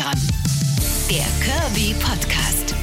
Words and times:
Extragramm. 0.00 0.18
Der 1.10 1.26
Kirby 1.44 1.94
Podcast. 2.00 2.79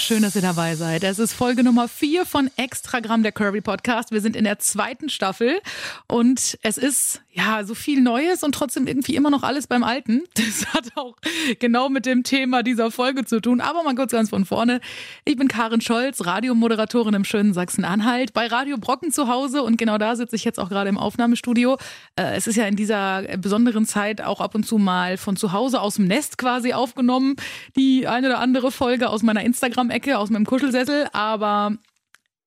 Schön, 0.00 0.22
dass 0.22 0.34
ihr 0.34 0.42
dabei 0.42 0.76
seid. 0.76 1.04
Es 1.04 1.18
ist 1.18 1.34
Folge 1.34 1.62
Nummer 1.62 1.86
4 1.86 2.24
von 2.24 2.50
Extragramm 2.56 3.22
der 3.22 3.32
Kirby 3.32 3.60
Podcast. 3.60 4.12
Wir 4.12 4.20
sind 4.20 4.34
in 4.34 4.44
der 4.44 4.58
zweiten 4.58 5.10
Staffel 5.10 5.60
und 6.08 6.58
es 6.62 6.78
ist 6.78 7.20
ja 7.32 7.64
so 7.64 7.74
viel 7.74 8.00
Neues 8.00 8.42
und 8.42 8.54
trotzdem 8.54 8.86
irgendwie 8.86 9.14
immer 9.14 9.30
noch 9.30 9.42
alles 9.42 9.66
beim 9.66 9.84
Alten. 9.84 10.22
Das 10.50 10.66
hat 10.74 10.96
auch 10.96 11.16
genau 11.58 11.88
mit 11.88 12.06
dem 12.06 12.22
Thema 12.22 12.62
dieser 12.62 12.90
Folge 12.90 13.24
zu 13.24 13.40
tun. 13.40 13.60
Aber 13.60 13.82
mal 13.82 13.94
kurz 13.94 14.12
ganz 14.12 14.30
von 14.30 14.44
vorne. 14.44 14.80
Ich 15.24 15.36
bin 15.36 15.48
Karin 15.48 15.80
Scholz, 15.80 16.24
Radiomoderatorin 16.24 17.14
im 17.14 17.24
schönen 17.24 17.52
Sachsen-Anhalt, 17.52 18.32
bei 18.32 18.46
Radio 18.46 18.76
Brocken 18.78 19.12
zu 19.12 19.28
Hause 19.28 19.62
und 19.62 19.76
genau 19.76 19.96
da 19.96 20.16
sitze 20.16 20.36
ich 20.36 20.44
jetzt 20.44 20.58
auch 20.58 20.68
gerade 20.68 20.88
im 20.88 20.98
Aufnahmestudio. 20.98 21.78
Äh, 22.16 22.36
es 22.36 22.46
ist 22.46 22.56
ja 22.56 22.66
in 22.66 22.76
dieser 22.76 23.22
besonderen 23.38 23.86
Zeit 23.86 24.22
auch 24.22 24.40
ab 24.40 24.54
und 24.54 24.66
zu 24.66 24.78
mal 24.78 25.16
von 25.16 25.36
zu 25.36 25.52
Hause 25.52 25.80
aus 25.80 25.96
dem 25.96 26.06
Nest 26.06 26.36
quasi 26.36 26.72
aufgenommen. 26.72 27.36
Die 27.76 28.08
eine 28.08 28.28
oder 28.28 28.38
andere 28.40 28.72
Folge 28.72 29.08
aus 29.08 29.22
meiner 29.22 29.44
Instagram-Ecke, 29.90 30.18
aus 30.18 30.30
meinem 30.30 30.46
Kuschelsessel, 30.46 31.08
aber 31.12 31.76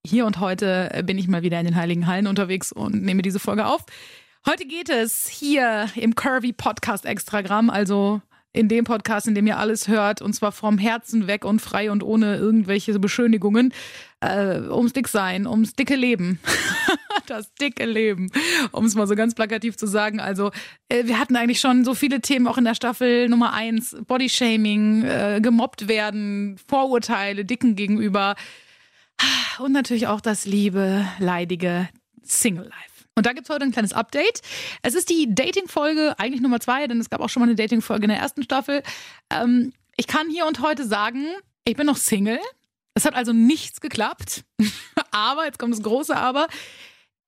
hier 0.06 0.26
und 0.26 0.40
heute 0.40 1.04
bin 1.06 1.18
ich 1.18 1.28
mal 1.28 1.44
wieder 1.44 1.60
in 1.60 1.66
den 1.66 1.76
Heiligen 1.76 2.08
Hallen 2.08 2.28
unterwegs 2.28 2.72
und 2.72 3.04
nehme 3.04 3.22
diese 3.22 3.40
Folge 3.40 3.66
auf. 3.66 3.86
Heute 4.46 4.66
geht 4.66 4.90
es 4.90 5.28
hier 5.28 5.90
im 5.96 6.16
Curvy 6.16 6.54
Podcast 6.54 7.06
Extragramm, 7.06 7.70
also 7.70 8.22
in 8.54 8.68
dem 8.70 8.86
Podcast, 8.86 9.28
in 9.28 9.36
dem 9.36 9.48
ihr 9.48 9.58
alles 9.58 9.88
hört, 9.88 10.22
und 10.22 10.34
zwar 10.34 10.52
vom 10.52 10.78
Herzen 10.78 11.28
weg 11.28 11.44
und 11.44 11.60
frei 11.60 11.92
und 11.92 12.04
ohne 12.04 12.38
irgendwelche 12.38 12.98
Beschönigungen, 13.00 13.73
äh, 14.23 14.59
ums 14.70 14.94
Dicksein, 14.94 15.48
ums 15.48 15.73
dicke 15.73 15.95
Leben. 15.95 16.40
das 17.27 17.54
dicke 17.55 17.86
Leben, 17.86 18.31
um 18.72 18.86
es 18.86 18.95
mal 18.95 19.08
so 19.08 19.16
ganz 19.16 19.36
plakativ 19.36 19.78
zu 19.78 19.88
sagen. 19.88 20.20
Also, 20.20 20.52
äh, 20.89 21.06
wir 21.06 21.20
hatten 21.20 21.36
eigentlich 21.36 21.59
schon 21.59 21.86
so 21.86 21.94
viele 21.94 22.22
Themen 22.22 22.48
auch 22.48 22.58
in 22.58 22.66
der 22.66 22.75
Staffel 22.75 23.30
Nummer 23.30 23.53
eins: 23.53 23.95
Bodyshaming, 24.08 25.03
äh, 25.03 25.39
gemobbt 25.42 25.88
werden, 25.88 26.58
Vorurteile 26.67 27.45
Dicken 27.45 27.75
gegenüber 27.75 28.36
und 29.59 29.72
natürlich 29.72 30.08
auch 30.08 30.22
das 30.22 30.45
liebe, 30.45 31.05
leidige 31.20 31.89
Single-Life. 32.23 33.05
Und 33.16 33.26
da 33.26 33.33
gibt 33.33 33.48
es 33.48 33.53
heute 33.53 33.64
ein 33.64 33.72
kleines 33.72 33.94
Update. 33.94 34.42
Es 34.81 34.95
ist 34.95 35.09
die 35.09 35.33
Dating-Folge, 35.33 36.16
eigentlich 36.17 36.42
Nummer 36.42 36.59
zwei, 36.59 36.88
denn 36.88 37.00
es 37.00 37.09
gab 37.09 37.22
auch 37.22 37.30
schon 37.30 37.42
mal 37.42 37.48
eine 37.48 37.55
Dating-Folge 37.55 38.05
in 38.05 38.09
der 38.09 38.17
ersten 38.17 38.42
Staffel. 38.44 38.81
Ähm, 39.30 39.72
ich 39.98 40.08
kann 40.08 40.30
hier 40.30 40.48
und 40.48 40.61
heute 40.61 40.86
sagen, 40.86 41.28
ich 41.64 41.76
bin 41.76 41.86
noch 41.86 41.98
Single. 41.98 42.39
Es 42.94 43.05
hat 43.05 43.16
also 43.16 43.33
nichts 43.33 43.81
geklappt. 43.81 44.44
aber, 45.11 45.45
jetzt 45.45 45.59
kommt 45.59 45.73
das 45.73 45.81
große 45.81 46.16
Aber, 46.16 46.47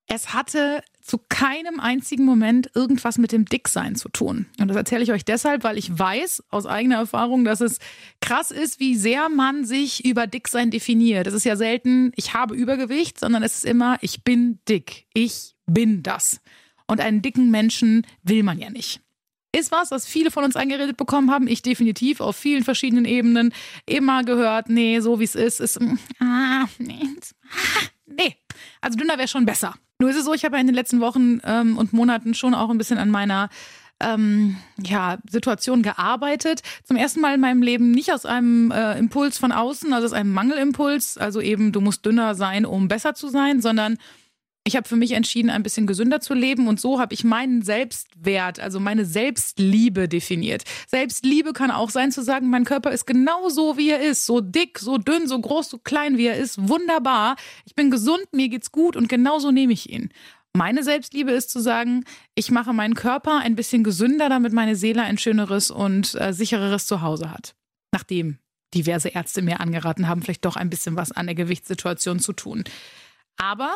es 0.08 0.34
hatte 0.34 0.84
zu 1.02 1.20
keinem 1.30 1.80
einzigen 1.80 2.26
Moment 2.26 2.70
irgendwas 2.76 3.18
mit 3.18 3.32
dem 3.32 3.46
Dicksein 3.46 3.96
zu 3.96 4.10
tun. 4.10 4.46
Und 4.60 4.68
das 4.68 4.78
erzähle 4.78 5.04
ich 5.04 5.12
euch 5.12 5.26
deshalb, 5.26 5.64
weil 5.64 5.78
ich 5.78 5.98
weiß 5.98 6.44
aus 6.50 6.66
eigener 6.66 6.98
Erfahrung, 6.98 7.44
dass 7.44 7.62
es 7.62 7.80
krass 8.22 8.52
ist, 8.52 8.80
wie 8.80 8.96
sehr 8.96 9.30
man 9.30 9.66
sich 9.66 10.06
über 10.06 10.28
Dicksein 10.28 10.70
definiert. 10.70 11.26
Es 11.28 11.34
ist 11.34 11.44
ja 11.44 11.56
selten, 11.56 12.12
ich 12.16 12.34
habe 12.34 12.56
Übergewicht, 12.56 13.20
sondern 13.20 13.44
es 13.44 13.56
ist 13.56 13.66
immer, 13.66 13.98
ich 14.02 14.24
bin 14.24 14.60
dick. 14.68 15.08
Ich 15.14 15.56
bin 15.66 16.04
das. 16.04 16.40
Und 16.88 17.02
einen 17.02 17.24
dicken 17.24 17.50
Menschen 17.50 18.06
will 18.22 18.44
man 18.44 18.60
ja 18.60 18.70
nicht. 18.70 19.02
Ist 19.56 19.72
was, 19.72 19.90
was 19.90 20.06
viele 20.06 20.32
von 20.32 20.44
uns 20.44 20.58
eingeredet 20.58 20.98
bekommen 20.98 21.32
haben. 21.32 21.48
Ich 21.48 21.62
definitiv 21.62 22.20
auf 22.20 22.36
vielen 22.36 22.66
verschiedenen 22.66 23.06
Ebenen 23.06 23.54
immer 23.86 24.24
gehört, 24.26 24.68
nee, 24.68 25.00
so 25.00 25.22
wie 25.22 25.24
es 25.24 25.36
ist, 25.36 25.62
ist, 25.62 25.80
ah, 26.20 26.66
nee, 26.78 27.00
ah, 27.00 27.82
nee. 28.06 28.36
Also 28.82 28.98
dünner 28.98 29.18
wäre 29.18 29.30
schon 29.30 29.46
besser. 29.46 29.76
Nur 29.98 30.10
ist 30.10 30.18
es 30.18 30.26
so, 30.26 30.34
ich 30.34 30.44
habe 30.44 30.56
ja 30.58 30.62
in 30.62 30.68
den 30.68 30.76
letzten 30.76 31.00
Wochen 31.00 31.40
ähm, 31.46 31.78
und 31.78 31.94
Monaten 31.94 32.34
schon 32.34 32.54
auch 32.54 32.70
ein 32.70 32.78
bisschen 32.78 32.98
an 32.98 33.10
meiner 33.10 33.50
ähm, 34.02 34.58
ja, 34.78 35.20
Situation 35.30 35.84
gearbeitet. 35.84 36.62
Zum 36.84 36.98
ersten 36.98 37.22
Mal 37.22 37.36
in 37.36 37.40
meinem 37.40 37.62
Leben 37.62 37.92
nicht 37.92 38.12
aus 38.12 38.26
einem 38.26 38.72
äh, 38.72 39.00
Impuls 39.00 39.38
von 39.38 39.54
außen, 39.54 39.94
also 39.94 40.06
aus 40.08 40.14
einem 40.14 40.34
Mangelimpuls, 40.34 41.18
also 41.18 41.40
eben 41.40 41.72
du 41.72 41.80
musst 41.80 42.06
dünner 42.06 42.36
sein, 42.36 42.66
um 42.66 42.90
besser 42.90 43.14
zu 43.14 43.30
sein, 43.30 43.62
sondern 43.62 43.98
ich 44.68 44.76
habe 44.76 44.88
für 44.88 44.96
mich 44.96 45.12
entschieden, 45.12 45.52
ein 45.52 45.62
bisschen 45.62 45.86
gesünder 45.86 46.22
zu 46.22 46.34
leben 46.34 46.68
und 46.68 46.82
so 46.82 47.00
habe 47.00 47.14
ich 47.14 47.24
meinen 47.24 47.62
Selbstwert, 47.62 48.60
also 48.60 48.80
meine 48.80 49.06
Selbstliebe 49.06 50.10
definiert. 50.10 50.64
Selbstliebe 50.88 51.54
kann 51.54 51.70
auch 51.70 51.92
sein 51.92 52.12
zu 52.12 52.24
sagen, 52.24 52.50
mein 52.50 52.66
Körper 52.66 52.92
ist 52.92 53.06
genau 53.06 53.48
so, 53.50 53.78
wie 53.78 53.92
er 53.92 54.02
ist, 54.02 54.26
so 54.26 54.42
dick, 54.42 54.80
so 54.80 54.98
dünn, 54.98 55.28
so 55.28 55.40
groß, 55.40 55.70
so 55.70 55.78
klein, 55.78 56.18
wie 56.18 56.26
er 56.26 56.38
ist, 56.38 56.68
wunderbar. 56.68 57.36
Ich 57.66 57.76
bin 57.76 57.92
gesund, 57.92 58.26
mir 58.32 58.50
geht's 58.50 58.72
gut 58.72 58.96
und 58.96 59.08
genau 59.08 59.38
so 59.38 59.52
nehme 59.52 59.72
ich 59.72 59.92
ihn. 59.92 60.10
Meine 60.54 60.84
Selbstliebe 60.84 61.32
ist 61.32 61.52
zu 61.52 61.60
sagen, 61.60 62.04
ich 62.34 62.50
mache 62.50 62.74
meinen 62.74 62.96
Körper 62.96 63.40
ein 63.40 63.56
bisschen 63.56 63.84
gesünder, 63.84 64.30
damit 64.30 64.52
meine 64.52 64.76
Seele 64.76 65.04
ein 65.04 65.20
schöneres 65.20 65.70
und 65.70 66.16
äh, 66.16 66.34
sichereres 66.34 66.88
Zuhause 66.88 67.30
hat. 67.30 67.54
Nachdem 67.92 68.40
diverse 68.74 69.10
Ärzte 69.10 69.44
mir 69.44 69.60
angeraten 69.60 70.08
haben, 70.08 70.24
vielleicht 70.24 70.46
doch 70.46 70.56
ein 70.56 70.72
bisschen 70.72 70.96
was 70.96 71.12
an 71.12 71.28
der 71.28 71.36
Gewichtssituation 71.36 72.20
zu 72.20 72.34
tun. 72.34 72.64
Aber 73.38 73.76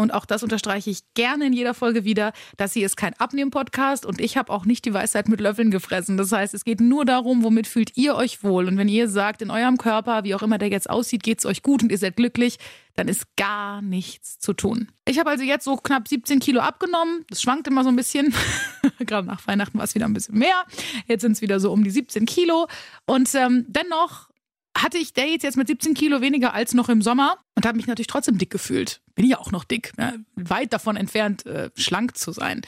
und 0.00 0.12
auch 0.12 0.24
das 0.24 0.42
unterstreiche 0.42 0.90
ich 0.90 1.00
gerne 1.14 1.46
in 1.46 1.52
jeder 1.52 1.74
Folge 1.74 2.04
wieder, 2.04 2.32
dass 2.56 2.72
hier 2.72 2.86
ist 2.86 2.96
kein 2.96 3.14
Abnehmen-Podcast 3.14 4.06
und 4.06 4.20
ich 4.20 4.36
habe 4.36 4.52
auch 4.52 4.64
nicht 4.64 4.84
die 4.84 4.94
Weisheit 4.94 5.28
mit 5.28 5.40
Löffeln 5.40 5.70
gefressen. 5.70 6.16
Das 6.16 6.32
heißt, 6.32 6.54
es 6.54 6.64
geht 6.64 6.80
nur 6.80 7.04
darum, 7.04 7.42
womit 7.42 7.66
fühlt 7.66 7.96
ihr 7.96 8.14
euch 8.14 8.42
wohl. 8.42 8.66
Und 8.66 8.76
wenn 8.78 8.88
ihr 8.88 9.08
sagt, 9.08 9.42
in 9.42 9.50
eurem 9.50 9.76
Körper, 9.76 10.24
wie 10.24 10.34
auch 10.34 10.42
immer 10.42 10.58
der 10.58 10.68
jetzt 10.68 10.88
aussieht, 10.88 11.22
geht 11.22 11.38
es 11.40 11.46
euch 11.46 11.62
gut 11.62 11.82
und 11.82 11.92
ihr 11.92 11.98
seid 11.98 12.16
glücklich, 12.16 12.58
dann 12.96 13.08
ist 13.08 13.24
gar 13.36 13.82
nichts 13.82 14.38
zu 14.38 14.52
tun. 14.52 14.90
Ich 15.06 15.18
habe 15.18 15.30
also 15.30 15.44
jetzt 15.44 15.64
so 15.64 15.76
knapp 15.76 16.08
17 16.08 16.40
Kilo 16.40 16.60
abgenommen. 16.60 17.24
Das 17.28 17.42
schwankt 17.42 17.66
immer 17.68 17.84
so 17.84 17.88
ein 17.88 17.96
bisschen. 17.96 18.34
Gerade 18.98 19.26
nach 19.26 19.46
Weihnachten 19.46 19.78
war 19.78 19.84
es 19.84 19.94
wieder 19.94 20.06
ein 20.06 20.12
bisschen 20.12 20.38
mehr. 20.38 20.64
Jetzt 21.06 21.22
sind 21.22 21.32
es 21.32 21.40
wieder 21.40 21.60
so 21.60 21.72
um 21.72 21.84
die 21.84 21.90
17 21.90 22.26
Kilo. 22.26 22.68
Und 23.06 23.34
ähm, 23.34 23.66
dennoch 23.68 24.29
hatte 24.76 24.98
ich 24.98 25.12
Dates 25.12 25.42
jetzt 25.42 25.56
mit 25.56 25.68
17 25.68 25.94
Kilo 25.94 26.20
weniger 26.20 26.54
als 26.54 26.74
noch 26.74 26.88
im 26.88 27.02
Sommer 27.02 27.38
und 27.54 27.66
habe 27.66 27.76
mich 27.76 27.86
natürlich 27.86 28.06
trotzdem 28.06 28.38
dick 28.38 28.50
gefühlt. 28.50 29.00
Bin 29.14 29.26
ja 29.26 29.38
auch 29.38 29.50
noch 29.50 29.64
dick, 29.64 29.96
ne? 29.98 30.24
weit 30.36 30.72
davon 30.72 30.96
entfernt, 30.96 31.44
äh, 31.46 31.70
schlank 31.76 32.16
zu 32.16 32.32
sein. 32.32 32.62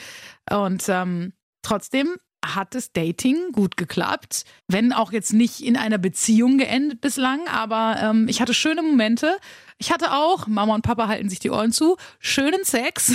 Und 0.51 0.85
ähm, 0.89 1.33
trotzdem 1.63 2.17
hat 2.45 2.75
das 2.75 2.93
Dating 2.93 3.53
gut 3.53 3.77
geklappt, 3.77 4.45
wenn 4.67 4.93
auch 4.93 5.13
jetzt 5.13 5.33
nicht 5.33 5.61
in 5.61 5.77
einer 5.77 5.99
Beziehung 5.99 6.59
geendet 6.59 7.01
bislang, 7.01 7.47
aber 7.47 7.97
ähm, 8.03 8.27
ich 8.29 8.41
hatte 8.41 8.53
schöne 8.53 8.83
Momente. 8.83 9.37
Ich 9.79 9.93
hatte 9.93 10.13
auch, 10.13 10.47
Mama 10.47 10.75
und 10.75 10.83
Papa 10.83 11.09
halten 11.09 11.29
sich 11.29 11.39
die 11.39 11.51
Ohren 11.51 11.73
zu, 11.73 11.97
schönen 12.19 12.65
Sex. 12.65 13.13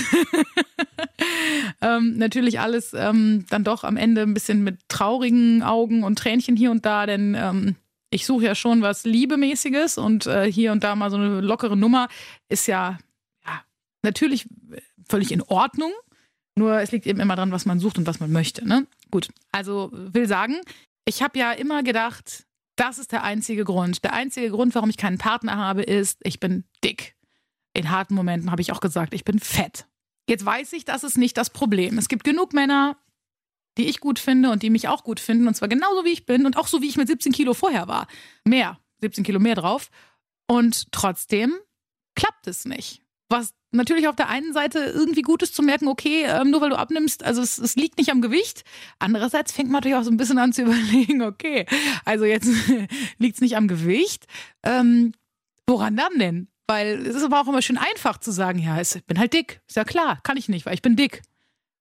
ähm, 1.81 2.17
natürlich 2.17 2.59
alles 2.59 2.93
ähm, 2.93 3.45
dann 3.49 3.63
doch 3.63 3.83
am 3.83 3.97
Ende 3.97 4.21
ein 4.21 4.33
bisschen 4.33 4.63
mit 4.63 4.79
traurigen 4.87 5.61
Augen 5.61 6.03
und 6.03 6.17
Tränchen 6.19 6.55
hier 6.55 6.71
und 6.71 6.85
da, 6.85 7.05
denn 7.05 7.35
ähm, 7.35 7.75
ich 8.09 8.25
suche 8.25 8.45
ja 8.45 8.55
schon 8.55 8.81
was 8.81 9.03
Liebemäßiges 9.03 9.97
und 9.97 10.25
äh, 10.27 10.51
hier 10.51 10.71
und 10.71 10.83
da 10.83 10.95
mal 10.95 11.09
so 11.09 11.17
eine 11.17 11.41
lockere 11.41 11.75
Nummer 11.75 12.07
ist 12.49 12.67
ja, 12.67 12.97
ja 13.45 13.61
natürlich 14.03 14.47
völlig 15.09 15.31
in 15.31 15.41
Ordnung. 15.41 15.91
Nur 16.57 16.79
es 16.79 16.91
liegt 16.91 17.05
eben 17.05 17.19
immer 17.19 17.35
dran, 17.35 17.51
was 17.51 17.65
man 17.65 17.79
sucht 17.79 17.97
und 17.97 18.07
was 18.07 18.19
man 18.19 18.31
möchte. 18.31 18.67
Ne? 18.67 18.87
Gut, 19.11 19.29
also 19.51 19.91
will 19.93 20.27
sagen, 20.27 20.55
ich 21.05 21.21
habe 21.21 21.37
ja 21.37 21.51
immer 21.51 21.83
gedacht, 21.83 22.45
das 22.77 22.97
ist 22.97 23.11
der 23.11 23.23
einzige 23.23 23.63
Grund. 23.63 24.03
Der 24.03 24.13
einzige 24.13 24.49
Grund, 24.49 24.73
warum 24.75 24.89
ich 24.89 24.97
keinen 24.97 25.17
Partner 25.17 25.57
habe, 25.57 25.83
ist, 25.83 26.19
ich 26.23 26.39
bin 26.39 26.63
dick. 26.83 27.15
In 27.73 27.91
harten 27.91 28.15
Momenten 28.15 28.49
habe 28.49 28.61
ich 28.61 28.71
auch 28.71 28.79
gesagt, 28.79 29.13
ich 29.13 29.23
bin 29.23 29.39
fett. 29.39 29.85
Jetzt 30.27 30.45
weiß 30.45 30.73
ich, 30.73 30.83
das 30.83 31.03
ist 31.03 31.17
nicht 31.17 31.37
das 31.37 31.49
Problem. 31.49 31.97
Es 31.97 32.07
gibt 32.07 32.23
genug 32.23 32.53
Männer, 32.53 32.97
die 33.77 33.85
ich 33.85 33.99
gut 33.99 34.19
finde 34.19 34.51
und 34.51 34.63
die 34.63 34.69
mich 34.69 34.87
auch 34.87 35.03
gut 35.03 35.19
finden. 35.19 35.47
Und 35.47 35.55
zwar 35.55 35.67
genauso 35.67 36.03
wie 36.05 36.11
ich 36.11 36.25
bin 36.25 36.45
und 36.45 36.57
auch 36.57 36.67
so 36.67 36.81
wie 36.81 36.87
ich 36.87 36.97
mit 36.97 37.07
17 37.07 37.31
Kilo 37.31 37.53
vorher 37.53 37.87
war. 37.87 38.07
Mehr, 38.43 38.79
17 39.01 39.23
Kilo 39.23 39.39
mehr 39.39 39.55
drauf. 39.55 39.89
Und 40.47 40.91
trotzdem 40.91 41.53
klappt 42.15 42.47
es 42.47 42.65
nicht. 42.65 43.01
Was 43.29 43.53
natürlich 43.71 44.07
auf 44.07 44.15
der 44.15 44.29
einen 44.29 44.53
Seite 44.53 44.79
irgendwie 44.79 45.21
gut 45.21 45.43
ist 45.43 45.55
zu 45.55 45.61
merken, 45.61 45.87
okay, 45.87 46.23
ähm, 46.23 46.49
nur 46.49 46.61
weil 46.61 46.69
du 46.69 46.77
abnimmst, 46.77 47.23
also 47.23 47.41
es, 47.41 47.57
es, 47.57 47.75
liegt 47.75 47.97
nicht 47.97 48.09
am 48.09 48.21
Gewicht. 48.21 48.63
Andererseits 48.99 49.51
fängt 49.51 49.69
man 49.69 49.79
natürlich 49.79 49.97
auch 49.97 50.03
so 50.03 50.11
ein 50.11 50.17
bisschen 50.17 50.37
an 50.37 50.53
zu 50.53 50.61
überlegen, 50.63 51.21
okay, 51.21 51.65
also 52.05 52.25
jetzt 52.25 52.49
liegt 53.17 53.35
es 53.35 53.41
nicht 53.41 53.57
am 53.57 53.67
Gewicht. 53.67 54.25
Ähm, 54.63 55.13
woran 55.67 55.97
dann 55.97 56.17
denn? 56.17 56.47
Weil 56.67 57.05
es 57.05 57.15
ist 57.15 57.23
aber 57.23 57.41
auch 57.41 57.47
immer 57.47 57.61
schön 57.61 57.77
einfach 57.77 58.17
zu 58.17 58.31
sagen, 58.31 58.59
ja, 58.59 58.79
ich 58.79 59.05
bin 59.05 59.19
halt 59.19 59.33
dick. 59.33 59.61
Ist 59.67 59.77
ja 59.77 59.85
klar, 59.85 60.19
kann 60.23 60.37
ich 60.37 60.49
nicht, 60.49 60.65
weil 60.65 60.73
ich 60.73 60.81
bin 60.81 60.95
dick. 60.95 61.21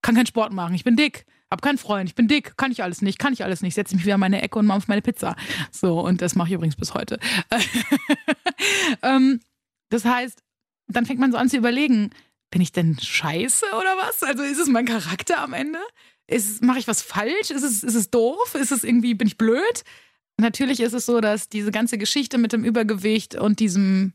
Kann 0.01 0.15
keinen 0.15 0.27
Sport 0.27 0.53
machen, 0.53 0.75
ich 0.75 0.83
bin 0.83 0.95
dick. 0.95 1.25
Hab 1.49 1.61
keinen 1.61 1.77
Freund, 1.77 2.09
ich 2.09 2.15
bin 2.15 2.27
dick, 2.27 2.57
kann 2.57 2.71
ich 2.71 2.83
alles 2.83 3.01
nicht, 3.01 3.19
kann 3.19 3.31
ich 3.31 3.43
alles 3.43 3.61
nicht. 3.61 3.73
Setze 3.73 3.95
mich 3.95 4.03
wieder 4.03 4.15
in 4.15 4.19
meine 4.19 4.41
Ecke 4.41 4.59
und 4.59 4.65
mache 4.65 4.77
auf 4.77 4.87
meine 4.87 5.01
Pizza. 5.01 5.35
So, 5.71 5.99
und 6.01 6.21
das 6.21 6.35
mache 6.35 6.49
ich 6.49 6.53
übrigens 6.55 6.75
bis 6.75 6.93
heute. 6.93 7.19
ähm, 9.01 9.39
das 9.89 10.03
heißt, 10.03 10.43
dann 10.87 11.05
fängt 11.05 11.19
man 11.19 11.31
so 11.31 11.37
an 11.37 11.49
zu 11.49 11.57
überlegen, 11.57 12.09
bin 12.51 12.61
ich 12.61 12.71
denn 12.71 12.97
scheiße 12.99 13.65
oder 13.77 13.97
was? 13.97 14.23
Also 14.23 14.43
ist 14.43 14.59
es 14.59 14.67
mein 14.67 14.85
Charakter 14.85 15.39
am 15.39 15.53
Ende? 15.53 15.79
Mache 16.61 16.79
ich 16.79 16.87
was 16.87 17.01
falsch? 17.01 17.51
Ist 17.51 17.63
es, 17.63 17.83
ist 17.83 17.95
es 17.95 18.09
doof? 18.09 18.55
Ist 18.55 18.71
es 18.71 18.83
irgendwie, 18.83 19.13
bin 19.13 19.27
ich 19.27 19.37
blöd? 19.37 19.83
Natürlich 20.37 20.81
ist 20.81 20.93
es 20.93 21.05
so, 21.05 21.21
dass 21.21 21.49
diese 21.49 21.71
ganze 21.71 21.97
Geschichte 21.97 22.37
mit 22.37 22.53
dem 22.53 22.63
Übergewicht 22.63 23.35
und 23.35 23.59
diesem 23.59 24.13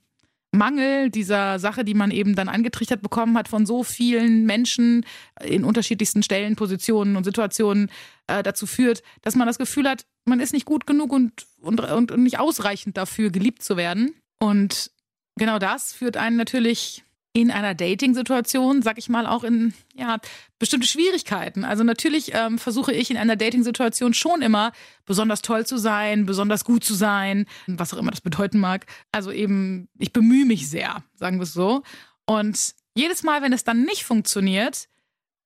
Mangel 0.52 1.10
dieser 1.10 1.58
Sache, 1.58 1.84
die 1.84 1.94
man 1.94 2.10
eben 2.10 2.34
dann 2.34 2.48
angetrichtert 2.48 3.02
bekommen 3.02 3.36
hat 3.38 3.48
von 3.48 3.64
so 3.64 3.82
vielen 3.82 4.44
Menschen 4.44 5.04
in 5.42 5.64
unterschiedlichsten 5.64 6.22
Stellen, 6.22 6.56
Positionen 6.56 7.16
und 7.16 7.24
Situationen 7.24 7.90
äh, 8.26 8.42
dazu 8.42 8.66
führt, 8.66 9.02
dass 9.22 9.34
man 9.34 9.46
das 9.46 9.58
Gefühl 9.58 9.88
hat, 9.88 10.04
man 10.26 10.40
ist 10.40 10.52
nicht 10.52 10.66
gut 10.66 10.86
genug 10.86 11.12
und, 11.12 11.46
und, 11.62 11.80
und 11.80 12.22
nicht 12.22 12.38
ausreichend 12.38 12.96
dafür, 12.96 13.30
geliebt 13.30 13.62
zu 13.62 13.76
werden. 13.76 14.14
Und 14.40 14.90
genau 15.36 15.58
das 15.58 15.92
führt 15.92 16.16
einen 16.16 16.36
natürlich 16.36 17.02
in 17.34 17.50
einer 17.50 17.74
Dating-Situation, 17.74 18.82
sag 18.82 18.98
ich 18.98 19.08
mal, 19.08 19.26
auch 19.26 19.42
in 19.42 19.72
ja, 19.94 20.18
bestimmte 20.58 20.86
Schwierigkeiten. 20.86 21.64
Also 21.64 21.82
natürlich 21.82 22.32
ähm, 22.34 22.58
versuche 22.58 22.92
ich 22.92 23.10
in 23.10 23.16
einer 23.16 23.36
Dating-Situation 23.36 24.12
schon 24.12 24.42
immer 24.42 24.72
besonders 25.06 25.40
toll 25.40 25.64
zu 25.64 25.78
sein, 25.78 26.26
besonders 26.26 26.64
gut 26.64 26.84
zu 26.84 26.94
sein, 26.94 27.46
was 27.66 27.94
auch 27.94 27.98
immer 27.98 28.10
das 28.10 28.20
bedeuten 28.20 28.58
mag. 28.60 28.84
Also 29.12 29.32
eben, 29.32 29.88
ich 29.98 30.12
bemühe 30.12 30.44
mich 30.44 30.68
sehr, 30.68 31.02
sagen 31.14 31.38
wir 31.38 31.44
es 31.44 31.54
so. 31.54 31.82
Und 32.26 32.74
jedes 32.94 33.22
Mal, 33.22 33.40
wenn 33.40 33.54
es 33.54 33.64
dann 33.64 33.82
nicht 33.84 34.04
funktioniert, 34.04 34.88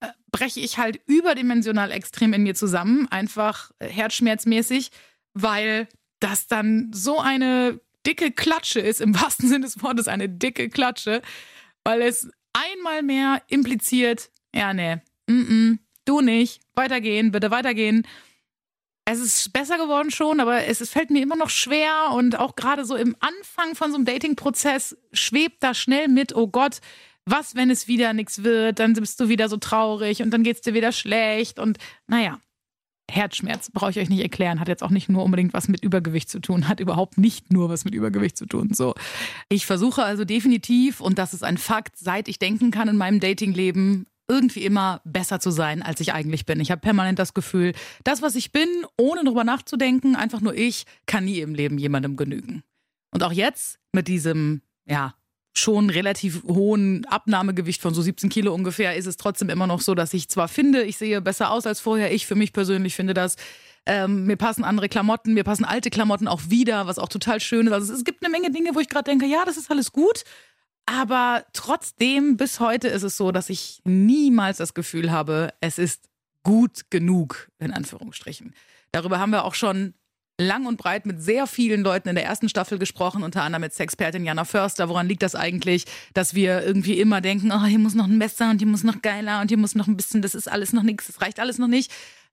äh, 0.00 0.08
breche 0.32 0.58
ich 0.58 0.78
halt 0.78 1.00
überdimensional 1.06 1.92
extrem 1.92 2.32
in 2.32 2.42
mir 2.42 2.56
zusammen, 2.56 3.06
einfach 3.10 3.70
äh, 3.78 3.88
herzschmerzmäßig, 3.88 4.90
weil 5.34 5.86
das 6.18 6.48
dann 6.48 6.90
so 6.92 7.20
eine 7.20 7.80
dicke 8.04 8.32
Klatsche 8.32 8.80
ist, 8.80 9.00
im 9.00 9.14
wahrsten 9.14 9.48
Sinne 9.48 9.66
des 9.66 9.80
Wortes 9.82 10.08
eine 10.08 10.28
dicke 10.28 10.68
Klatsche, 10.68 11.22
weil 11.86 12.02
es 12.02 12.28
einmal 12.52 13.04
mehr 13.04 13.42
impliziert, 13.46 14.30
ja, 14.52 14.74
nee, 14.74 14.96
mm 15.28 15.32
-mm, 15.32 15.78
du 16.04 16.20
nicht, 16.20 16.60
weitergehen, 16.74 17.30
bitte 17.30 17.52
weitergehen. 17.52 18.04
Es 19.04 19.20
ist 19.20 19.52
besser 19.52 19.78
geworden 19.78 20.10
schon, 20.10 20.40
aber 20.40 20.64
es, 20.64 20.90
fällt 20.90 21.10
mir 21.10 21.22
immer 21.22 21.36
noch 21.36 21.48
schwer 21.48 22.10
und 22.12 22.40
auch 22.40 22.56
gerade 22.56 22.84
so 22.84 22.96
im 22.96 23.14
Anfang 23.20 23.76
von 23.76 23.92
so 23.92 23.98
einem 23.98 24.04
Dating-Prozess 24.04 24.96
schwebt 25.12 25.62
da 25.62 25.74
schnell 25.74 26.08
mit, 26.08 26.34
oh 26.34 26.48
Gott, 26.48 26.80
was, 27.24 27.54
wenn 27.54 27.70
es 27.70 27.86
wieder 27.86 28.14
nichts 28.14 28.42
wird, 28.42 28.80
dann 28.80 28.94
bist 28.94 29.20
du 29.20 29.28
wieder 29.28 29.48
so 29.48 29.56
traurig 29.56 30.22
und 30.22 30.32
dann 30.32 30.42
geht 30.42 30.56
es 30.56 30.62
dir 30.62 30.74
wieder 30.74 30.90
schlecht 30.90 31.60
und 31.60 31.78
naja, 32.08 32.40
Herzschmerz, 33.10 33.70
brauche 33.70 33.90
ich 33.90 33.98
euch 33.98 34.08
nicht 34.08 34.22
erklären, 34.22 34.60
hat 34.60 34.68
jetzt 34.68 34.82
auch 34.82 34.90
nicht 34.90 35.08
nur 35.08 35.24
unbedingt 35.24 35.52
was 35.54 35.68
mit 35.68 35.82
Übergewicht 35.82 36.28
zu 36.28 36.40
tun, 36.40 36.68
hat 36.68 36.80
überhaupt 36.80 37.18
nicht 37.18 37.52
nur 37.52 37.68
was 37.68 37.84
mit 37.84 37.94
Übergewicht 37.94 38.36
zu 38.36 38.46
tun. 38.46 38.70
So, 38.72 38.94
ich 39.48 39.66
versuche 39.66 40.02
also 40.02 40.24
definitiv, 40.24 41.00
und 41.00 41.18
das 41.18 41.32
ist 41.32 41.44
ein 41.44 41.58
Fakt, 41.58 41.98
seit 41.98 42.28
ich 42.28 42.38
denken 42.38 42.70
kann 42.70 42.88
in 42.88 42.96
meinem 42.96 43.20
Datingleben, 43.20 44.06
irgendwie 44.28 44.64
immer 44.64 45.00
besser 45.04 45.38
zu 45.38 45.50
sein, 45.50 45.82
als 45.82 46.00
ich 46.00 46.12
eigentlich 46.12 46.46
bin. 46.46 46.60
Ich 46.60 46.70
habe 46.70 46.80
permanent 46.80 47.18
das 47.18 47.32
Gefühl, 47.32 47.74
das, 48.02 48.22
was 48.22 48.34
ich 48.34 48.50
bin, 48.50 48.68
ohne 48.98 49.22
darüber 49.24 49.44
nachzudenken, 49.44 50.16
einfach 50.16 50.40
nur 50.40 50.54
ich, 50.54 50.84
kann 51.06 51.26
nie 51.26 51.40
im 51.40 51.54
Leben 51.54 51.78
jemandem 51.78 52.16
genügen. 52.16 52.64
Und 53.12 53.22
auch 53.22 53.32
jetzt 53.32 53.78
mit 53.92 54.08
diesem, 54.08 54.62
ja, 54.84 55.14
schon 55.58 55.90
relativ 55.90 56.42
hohen 56.44 57.04
Abnahmegewicht 57.06 57.80
von 57.80 57.94
so 57.94 58.02
17 58.02 58.28
Kilo 58.28 58.54
ungefähr, 58.54 58.96
ist 58.96 59.06
es 59.06 59.16
trotzdem 59.16 59.48
immer 59.48 59.66
noch 59.66 59.80
so, 59.80 59.94
dass 59.94 60.14
ich 60.14 60.28
zwar 60.28 60.48
finde, 60.48 60.82
ich 60.82 60.98
sehe 60.98 61.20
besser 61.20 61.50
aus 61.50 61.66
als 61.66 61.80
vorher. 61.80 62.12
Ich 62.12 62.26
für 62.26 62.34
mich 62.34 62.52
persönlich 62.52 62.94
finde 62.94 63.14
das. 63.14 63.36
Ähm, 63.86 64.26
mir 64.26 64.36
passen 64.36 64.64
andere 64.64 64.88
Klamotten, 64.88 65.34
mir 65.34 65.44
passen 65.44 65.64
alte 65.64 65.90
Klamotten 65.90 66.26
auch 66.26 66.42
wieder, 66.48 66.86
was 66.86 66.98
auch 66.98 67.08
total 67.08 67.40
schön 67.40 67.68
ist. 67.68 67.72
Also 67.72 67.94
es 67.94 68.04
gibt 68.04 68.24
eine 68.24 68.30
Menge 68.32 68.50
Dinge, 68.50 68.74
wo 68.74 68.80
ich 68.80 68.88
gerade 68.88 69.10
denke, 69.10 69.26
ja, 69.26 69.44
das 69.44 69.56
ist 69.56 69.70
alles 69.70 69.92
gut. 69.92 70.24
Aber 70.86 71.44
trotzdem, 71.52 72.36
bis 72.36 72.60
heute 72.60 72.88
ist 72.88 73.02
es 73.02 73.16
so, 73.16 73.32
dass 73.32 73.48
ich 73.48 73.80
niemals 73.84 74.58
das 74.58 74.74
Gefühl 74.74 75.10
habe, 75.10 75.52
es 75.60 75.78
ist 75.78 76.08
gut 76.42 76.90
genug, 76.90 77.48
in 77.58 77.72
Anführungsstrichen. 77.72 78.54
Darüber 78.92 79.18
haben 79.18 79.30
wir 79.30 79.44
auch 79.44 79.54
schon 79.54 79.94
lang 80.38 80.66
und 80.66 80.76
breit 80.76 81.06
mit 81.06 81.22
sehr 81.22 81.46
vielen 81.46 81.82
Leuten 81.82 82.08
in 82.08 82.14
der 82.14 82.24
ersten 82.24 82.48
Staffel 82.48 82.78
gesprochen, 82.78 83.22
unter 83.22 83.42
anderem 83.42 83.62
mit 83.62 83.72
Sexpertin 83.72 84.24
Jana 84.24 84.44
Förster. 84.44 84.88
Woran 84.88 85.08
liegt 85.08 85.22
das 85.22 85.34
eigentlich, 85.34 85.84
dass 86.14 86.34
wir 86.34 86.62
irgendwie 86.62 87.00
immer 87.00 87.20
denken, 87.20 87.52
oh, 87.52 87.64
hier 87.64 87.78
muss 87.78 87.94
noch 87.94 88.06
ein 88.06 88.18
Messer 88.18 88.50
und 88.50 88.58
hier 88.58 88.66
muss 88.66 88.84
noch 88.84 89.00
geiler 89.02 89.40
und 89.40 89.48
hier 89.48 89.58
muss 89.58 89.74
noch 89.74 89.86
ein 89.86 89.96
bisschen, 89.96 90.22
das 90.22 90.34
ist 90.34 90.50
alles 90.50 90.72
noch 90.72 90.82
nichts, 90.82 91.06
das 91.06 91.20
reicht 91.20 91.40
alles 91.40 91.58
noch 91.58 91.68
nicht. 91.68 91.90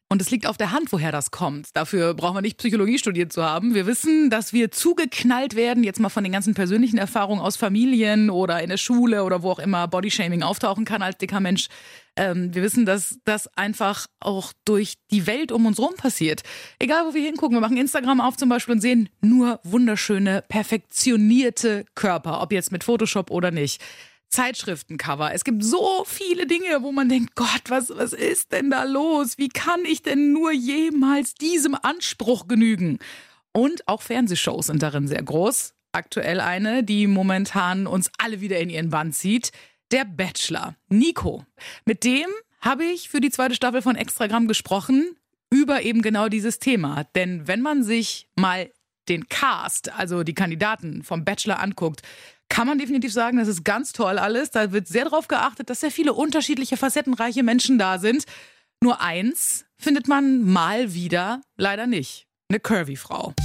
Und 0.10 0.22
es 0.22 0.30
liegt 0.30 0.46
auf 0.46 0.58
der 0.58 0.72
Hand, 0.72 0.92
woher 0.92 1.12
das 1.12 1.32
kommt. 1.32 1.76
Dafür 1.76 2.14
brauchen 2.14 2.36
wir 2.36 2.42
nicht 2.42 2.58
Psychologie 2.58 3.00
studiert 3.00 3.34
zu 3.34 3.42
haben. 3.42 3.74
Wir 3.74 3.88
wissen, 3.88 4.30
dass 4.30 4.54
wir 4.54 4.70
zugeknallt 4.70 5.56
werden, 5.56 5.84
jetzt 5.84 6.00
mal 6.00 6.10
von 6.10 6.24
den 6.24 6.34
ganzen 6.34 6.54
persönlichen 6.54 6.98
Erfahrungen 6.98 7.42
aus 7.42 7.56
Familien 7.56 8.30
oder 8.30 8.62
in 8.62 8.70
der 8.70 8.78
Schule 8.78 9.24
oder 9.24 9.42
wo 9.42 9.50
auch 9.50 9.60
immer 9.60 9.88
Bodyshaming 9.88 10.44
auftauchen 10.44 10.86
kann 10.86 11.02
als 11.02 11.18
dicker 11.18 11.40
Mensch. 11.40 11.68
Ähm, 12.16 12.54
wir 12.54 12.62
wissen, 12.62 12.86
dass 12.86 13.18
das 13.26 13.48
einfach 13.58 14.08
auch 14.20 14.54
durch 14.66 14.96
die 15.12 15.26
Welt 15.26 15.52
um 15.52 15.66
uns 15.66 15.80
herum 15.80 15.96
passiert. 15.96 16.44
Egal, 16.80 17.06
wo 17.08 17.14
wir 17.14 17.24
hingucken, 17.24 17.58
wir 17.58 17.62
machen 17.62 17.78
Instagram 17.78 18.22
auf 18.22 18.38
zum 18.38 18.50
Beispiel 18.50 18.76
und 18.76 18.82
sehen 18.82 19.10
nur 19.22 19.60
wunderschöne, 19.64 20.44
perfektionierte 20.48 21.86
Körper, 21.96 22.42
ob 22.42 22.52
jetzt 22.52 22.72
mit 22.72 22.84
Photoshop 22.84 23.32
oder 23.32 23.52
nicht. 23.52 23.82
Zeitschriftencover. 24.30 25.32
Es 25.34 25.44
gibt 25.44 25.64
so 25.64 26.04
viele 26.08 26.48
Dinge, 26.48 26.82
wo 26.82 26.92
man 26.92 27.08
denkt, 27.08 27.36
Gott, 27.36 27.62
was, 27.70 27.90
was 27.96 28.14
ist 28.14 28.52
denn 28.52 28.72
da 28.72 28.84
los? 28.84 29.38
Wie 29.38 29.50
kann 29.50 29.86
ich 29.86 30.02
denn 30.02 30.34
nur 30.34 30.52
jemals 30.52 31.36
diesem 31.36 31.76
Anspruch 31.76 32.48
genügen? 32.48 32.98
Und 33.52 33.88
auch 33.88 34.02
Fernsehshows 34.02 34.68
sind 34.68 34.82
darin 34.82 35.08
sehr 35.08 35.22
groß. 35.22 35.76
Aktuell 35.92 36.40
eine, 36.40 36.84
die 36.84 37.06
momentan 37.06 37.86
uns 37.86 38.10
alle 38.18 38.42
wieder 38.42 38.60
in 38.60 38.72
ihren 38.72 38.90
Bann 38.90 39.14
zieht. 39.14 39.52
Der 39.94 40.06
Bachelor. 40.06 40.76
Nico. 40.90 41.46
Mit 41.86 42.04
dem 42.04 42.26
habe 42.62 42.84
ich 42.84 43.10
für 43.10 43.22
die 43.22 43.30
zweite 43.30 43.54
Staffel 43.54 43.84
von 43.84 43.96
Extragramm 43.96 44.48
gesprochen 44.48 45.16
über 45.52 45.84
eben 45.84 46.02
genau 46.02 46.30
dieses 46.30 46.58
Thema. 46.58 47.04
Denn 47.14 47.48
wenn 47.48 47.62
man 47.62 47.84
sich 47.84 48.28
mal 48.36 48.72
den 49.08 49.30
Cast, 49.30 49.94
also 49.94 50.24
die 50.24 50.34
Kandidaten 50.34 51.04
vom 51.04 51.24
Bachelor 51.24 51.60
anguckt, 51.60 52.02
kann 52.50 52.66
man 52.66 52.80
definitiv 52.80 53.14
sagen, 53.14 53.38
das 53.38 53.48
ist 53.48 53.64
ganz 53.64 53.94
toll 53.94 54.18
alles. 54.18 54.50
Da 54.50 54.72
wird 54.72 54.88
sehr 54.88 55.04
darauf 55.04 55.28
geachtet, 55.28 55.70
dass 55.70 55.82
sehr 55.82 55.92
viele 55.92 56.14
unterschiedliche, 56.14 56.76
facettenreiche 56.76 57.44
Menschen 57.44 57.78
da 57.78 58.00
sind. 58.00 58.26
Nur 58.82 59.00
eins 59.00 59.66
findet 59.78 60.08
man 60.08 60.42
mal 60.42 60.96
wieder 60.96 61.42
leider 61.56 61.86
nicht. 61.86 62.26
Eine 62.50 62.60
Curvy-Frau 62.60 63.36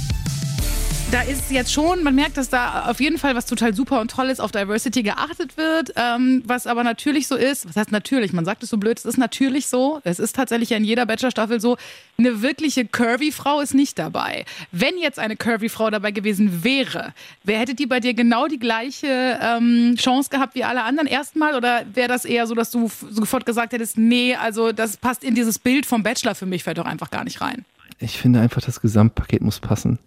da 1.11 1.21
ist 1.21 1.49
jetzt 1.49 1.73
schon, 1.73 2.03
man 2.03 2.13
merkt, 2.13 2.37
dass 2.37 2.49
da 2.49 2.85
auf 2.85 2.99
jeden 2.99 3.17
Fall 3.17 3.35
was 3.35 3.47
total 3.47 3.73
super 3.73 3.99
und 3.99 4.11
toll 4.11 4.27
ist, 4.27 4.39
auf 4.39 4.51
Diversity 4.51 5.01
geachtet 5.01 5.57
wird, 5.57 5.91
ähm, 5.95 6.43
was 6.45 6.67
aber 6.67 6.83
natürlich 6.83 7.27
so 7.27 7.35
ist, 7.35 7.67
was 7.67 7.75
heißt 7.75 7.91
natürlich, 7.91 8.31
man 8.31 8.45
sagt 8.45 8.61
es 8.61 8.69
so 8.69 8.77
blöd, 8.77 8.99
es 8.99 9.05
ist 9.05 9.17
natürlich 9.17 9.67
so, 9.67 10.01
es 10.03 10.19
ist 10.19 10.35
tatsächlich 10.35 10.69
ja 10.69 10.77
in 10.77 10.83
jeder 10.83 11.07
Bachelor-Staffel 11.07 11.59
so, 11.59 11.77
eine 12.19 12.43
wirkliche 12.43 12.85
Curvy-Frau 12.85 13.59
ist 13.59 13.73
nicht 13.73 13.97
dabei. 13.97 14.45
Wenn 14.71 14.97
jetzt 14.99 15.17
eine 15.17 15.35
Curvy-Frau 15.35 15.89
dabei 15.89 16.11
gewesen 16.11 16.63
wäre, 16.63 17.13
wer 17.43 17.59
hätte 17.59 17.73
die 17.73 17.87
bei 17.87 17.99
dir 17.99 18.13
genau 18.13 18.47
die 18.47 18.59
gleiche 18.59 19.39
ähm, 19.41 19.95
Chance 19.97 20.29
gehabt 20.29 20.53
wie 20.53 20.63
alle 20.63 20.83
anderen 20.83 21.07
erstmal 21.07 21.55
oder 21.55 21.85
wäre 21.91 22.07
das 22.07 22.23
eher 22.23 22.45
so, 22.45 22.53
dass 22.53 22.69
du 22.69 22.91
sofort 23.09 23.47
gesagt 23.47 23.73
hättest, 23.73 23.97
nee, 23.97 24.35
also 24.35 24.71
das 24.71 24.97
passt 24.97 25.23
in 25.23 25.33
dieses 25.33 25.57
Bild 25.57 25.87
vom 25.87 26.03
Bachelor 26.03 26.35
für 26.35 26.45
mich, 26.45 26.63
fällt 26.63 26.77
doch 26.77 26.85
einfach 26.85 27.09
gar 27.09 27.23
nicht 27.23 27.41
rein. 27.41 27.65
Ich 27.99 28.17
finde 28.17 28.39
einfach, 28.41 28.61
das 28.61 28.79
Gesamtpaket 28.79 29.41
muss 29.41 29.59
passen. 29.59 29.97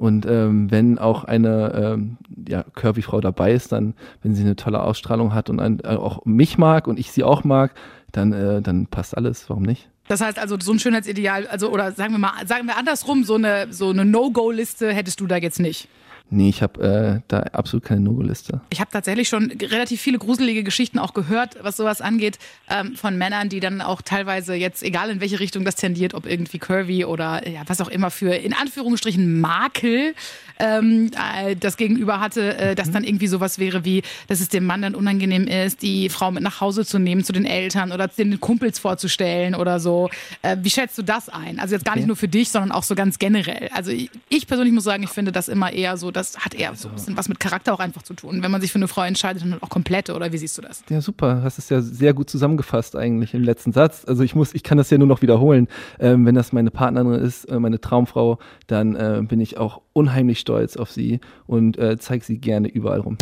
Und 0.00 0.24
ähm, 0.24 0.70
wenn 0.70 0.98
auch 0.98 1.24
eine 1.24 1.74
ähm, 1.74 2.16
ja, 2.48 2.62
Curvy-Frau 2.62 3.20
dabei 3.20 3.52
ist, 3.52 3.70
dann, 3.72 3.92
wenn 4.22 4.34
sie 4.34 4.40
eine 4.40 4.56
tolle 4.56 4.82
Ausstrahlung 4.82 5.34
hat 5.34 5.50
und 5.50 5.60
ein, 5.60 5.80
äh, 5.80 5.88
auch 5.88 6.24
mich 6.24 6.56
mag 6.56 6.86
und 6.86 6.98
ich 6.98 7.12
sie 7.12 7.22
auch 7.22 7.44
mag, 7.44 7.74
dann, 8.10 8.32
äh, 8.32 8.62
dann 8.62 8.86
passt 8.86 9.14
alles. 9.14 9.50
Warum 9.50 9.62
nicht? 9.62 9.90
Das 10.08 10.22
heißt 10.22 10.38
also, 10.38 10.56
so 10.58 10.72
ein 10.72 10.78
Schönheitsideal, 10.78 11.46
also 11.48 11.70
oder 11.70 11.92
sagen 11.92 12.12
wir 12.12 12.18
mal, 12.18 12.32
sagen 12.46 12.66
wir 12.66 12.78
andersrum, 12.78 13.24
so 13.24 13.34
eine, 13.34 13.70
so 13.74 13.90
eine 13.90 14.06
No-Go-Liste 14.06 14.90
hättest 14.90 15.20
du 15.20 15.26
da 15.26 15.36
jetzt 15.36 15.60
nicht. 15.60 15.86
Nee, 16.32 16.48
ich 16.48 16.62
habe 16.62 17.20
äh, 17.20 17.20
da 17.26 17.40
absolut 17.40 17.84
keine 17.84 18.02
No-Liste. 18.02 18.60
Ich 18.70 18.80
habe 18.80 18.90
tatsächlich 18.90 19.28
schon 19.28 19.50
relativ 19.50 20.00
viele 20.00 20.18
gruselige 20.18 20.62
Geschichten 20.62 21.00
auch 21.00 21.12
gehört, 21.12 21.56
was 21.62 21.76
sowas 21.76 22.00
angeht, 22.00 22.38
ähm, 22.68 22.94
von 22.94 23.18
Männern, 23.18 23.48
die 23.48 23.58
dann 23.58 23.80
auch 23.80 24.00
teilweise 24.00 24.54
jetzt, 24.54 24.84
egal 24.84 25.10
in 25.10 25.20
welche 25.20 25.40
Richtung 25.40 25.64
das 25.64 25.74
tendiert, 25.74 26.14
ob 26.14 26.26
irgendwie 26.26 26.58
curvy 26.58 27.04
oder 27.04 27.48
ja, 27.48 27.62
was 27.66 27.80
auch 27.80 27.88
immer 27.88 28.10
für 28.10 28.32
in 28.32 28.54
Anführungsstrichen 28.54 29.40
Makel 29.40 30.14
ähm, 30.60 31.10
äh, 31.16 31.56
das 31.56 31.76
Gegenüber 31.76 32.20
hatte, 32.20 32.56
äh, 32.56 32.74
dass 32.76 32.88
mhm. 32.88 32.92
dann 32.92 33.04
irgendwie 33.04 33.26
sowas 33.26 33.58
wäre 33.58 33.84
wie, 33.84 34.02
dass 34.28 34.40
es 34.40 34.48
dem 34.48 34.66
Mann 34.66 34.82
dann 34.82 34.94
unangenehm 34.94 35.48
ist, 35.48 35.82
die 35.82 36.08
Frau 36.10 36.30
mit 36.30 36.44
nach 36.44 36.60
Hause 36.60 36.86
zu 36.86 37.00
nehmen 37.00 37.24
zu 37.24 37.32
den 37.32 37.44
Eltern 37.44 37.90
oder 37.90 38.06
den 38.06 38.38
Kumpels 38.38 38.78
vorzustellen 38.78 39.56
oder 39.56 39.80
so. 39.80 40.10
Äh, 40.42 40.58
wie 40.60 40.70
schätzt 40.70 40.96
du 40.96 41.02
das 41.02 41.28
ein? 41.28 41.58
Also 41.58 41.74
jetzt 41.74 41.84
gar 41.84 41.96
nicht 41.96 42.06
nur 42.06 42.16
für 42.16 42.28
dich, 42.28 42.50
sondern 42.50 42.70
auch 42.70 42.84
so 42.84 42.94
ganz 42.94 43.18
generell. 43.18 43.68
Also 43.74 43.90
ich, 43.90 44.10
ich 44.28 44.46
persönlich 44.46 44.72
muss 44.72 44.84
sagen, 44.84 45.02
ich 45.02 45.10
finde 45.10 45.32
das 45.32 45.48
immer 45.48 45.72
eher 45.72 45.96
so, 45.96 46.10
das 46.20 46.38
hat 46.38 46.54
eher 46.54 46.74
so 46.74 46.88
ein 46.88 46.94
bisschen 46.94 47.16
was 47.16 47.28
mit 47.28 47.40
Charakter 47.40 47.72
auch 47.72 47.80
einfach 47.80 48.02
zu 48.02 48.14
tun. 48.14 48.42
Wenn 48.42 48.50
man 48.50 48.60
sich 48.60 48.70
für 48.70 48.78
eine 48.78 48.88
Frau 48.88 49.02
entscheidet, 49.02 49.42
dann 49.42 49.60
auch 49.60 49.68
komplette, 49.68 50.14
oder 50.14 50.32
wie 50.32 50.38
siehst 50.38 50.56
du 50.58 50.62
das? 50.62 50.82
Ja, 50.88 51.00
super. 51.00 51.42
Hast 51.42 51.58
es 51.58 51.68
ja 51.70 51.80
sehr 51.80 52.14
gut 52.14 52.28
zusammengefasst 52.30 52.94
eigentlich 52.94 53.34
im 53.34 53.42
letzten 53.42 53.72
Satz. 53.72 54.04
Also 54.06 54.22
ich 54.22 54.34
muss, 54.34 54.54
ich 54.54 54.62
kann 54.62 54.78
das 54.78 54.90
ja 54.90 54.98
nur 54.98 55.08
noch 55.08 55.22
wiederholen. 55.22 55.68
Ähm, 55.98 56.26
wenn 56.26 56.34
das 56.34 56.52
meine 56.52 56.70
Partnerin 56.70 57.14
ist, 57.14 57.46
äh, 57.46 57.58
meine 57.58 57.80
Traumfrau, 57.80 58.38
dann 58.66 58.94
äh, 58.94 59.22
bin 59.22 59.40
ich 59.40 59.58
auch 59.58 59.80
unheimlich 59.92 60.40
stolz 60.40 60.76
auf 60.76 60.90
sie 60.90 61.20
und 61.46 61.78
äh, 61.78 61.98
zeige 61.98 62.24
sie 62.24 62.38
gerne 62.38 62.68
überall 62.68 63.00
rum. 63.00 63.16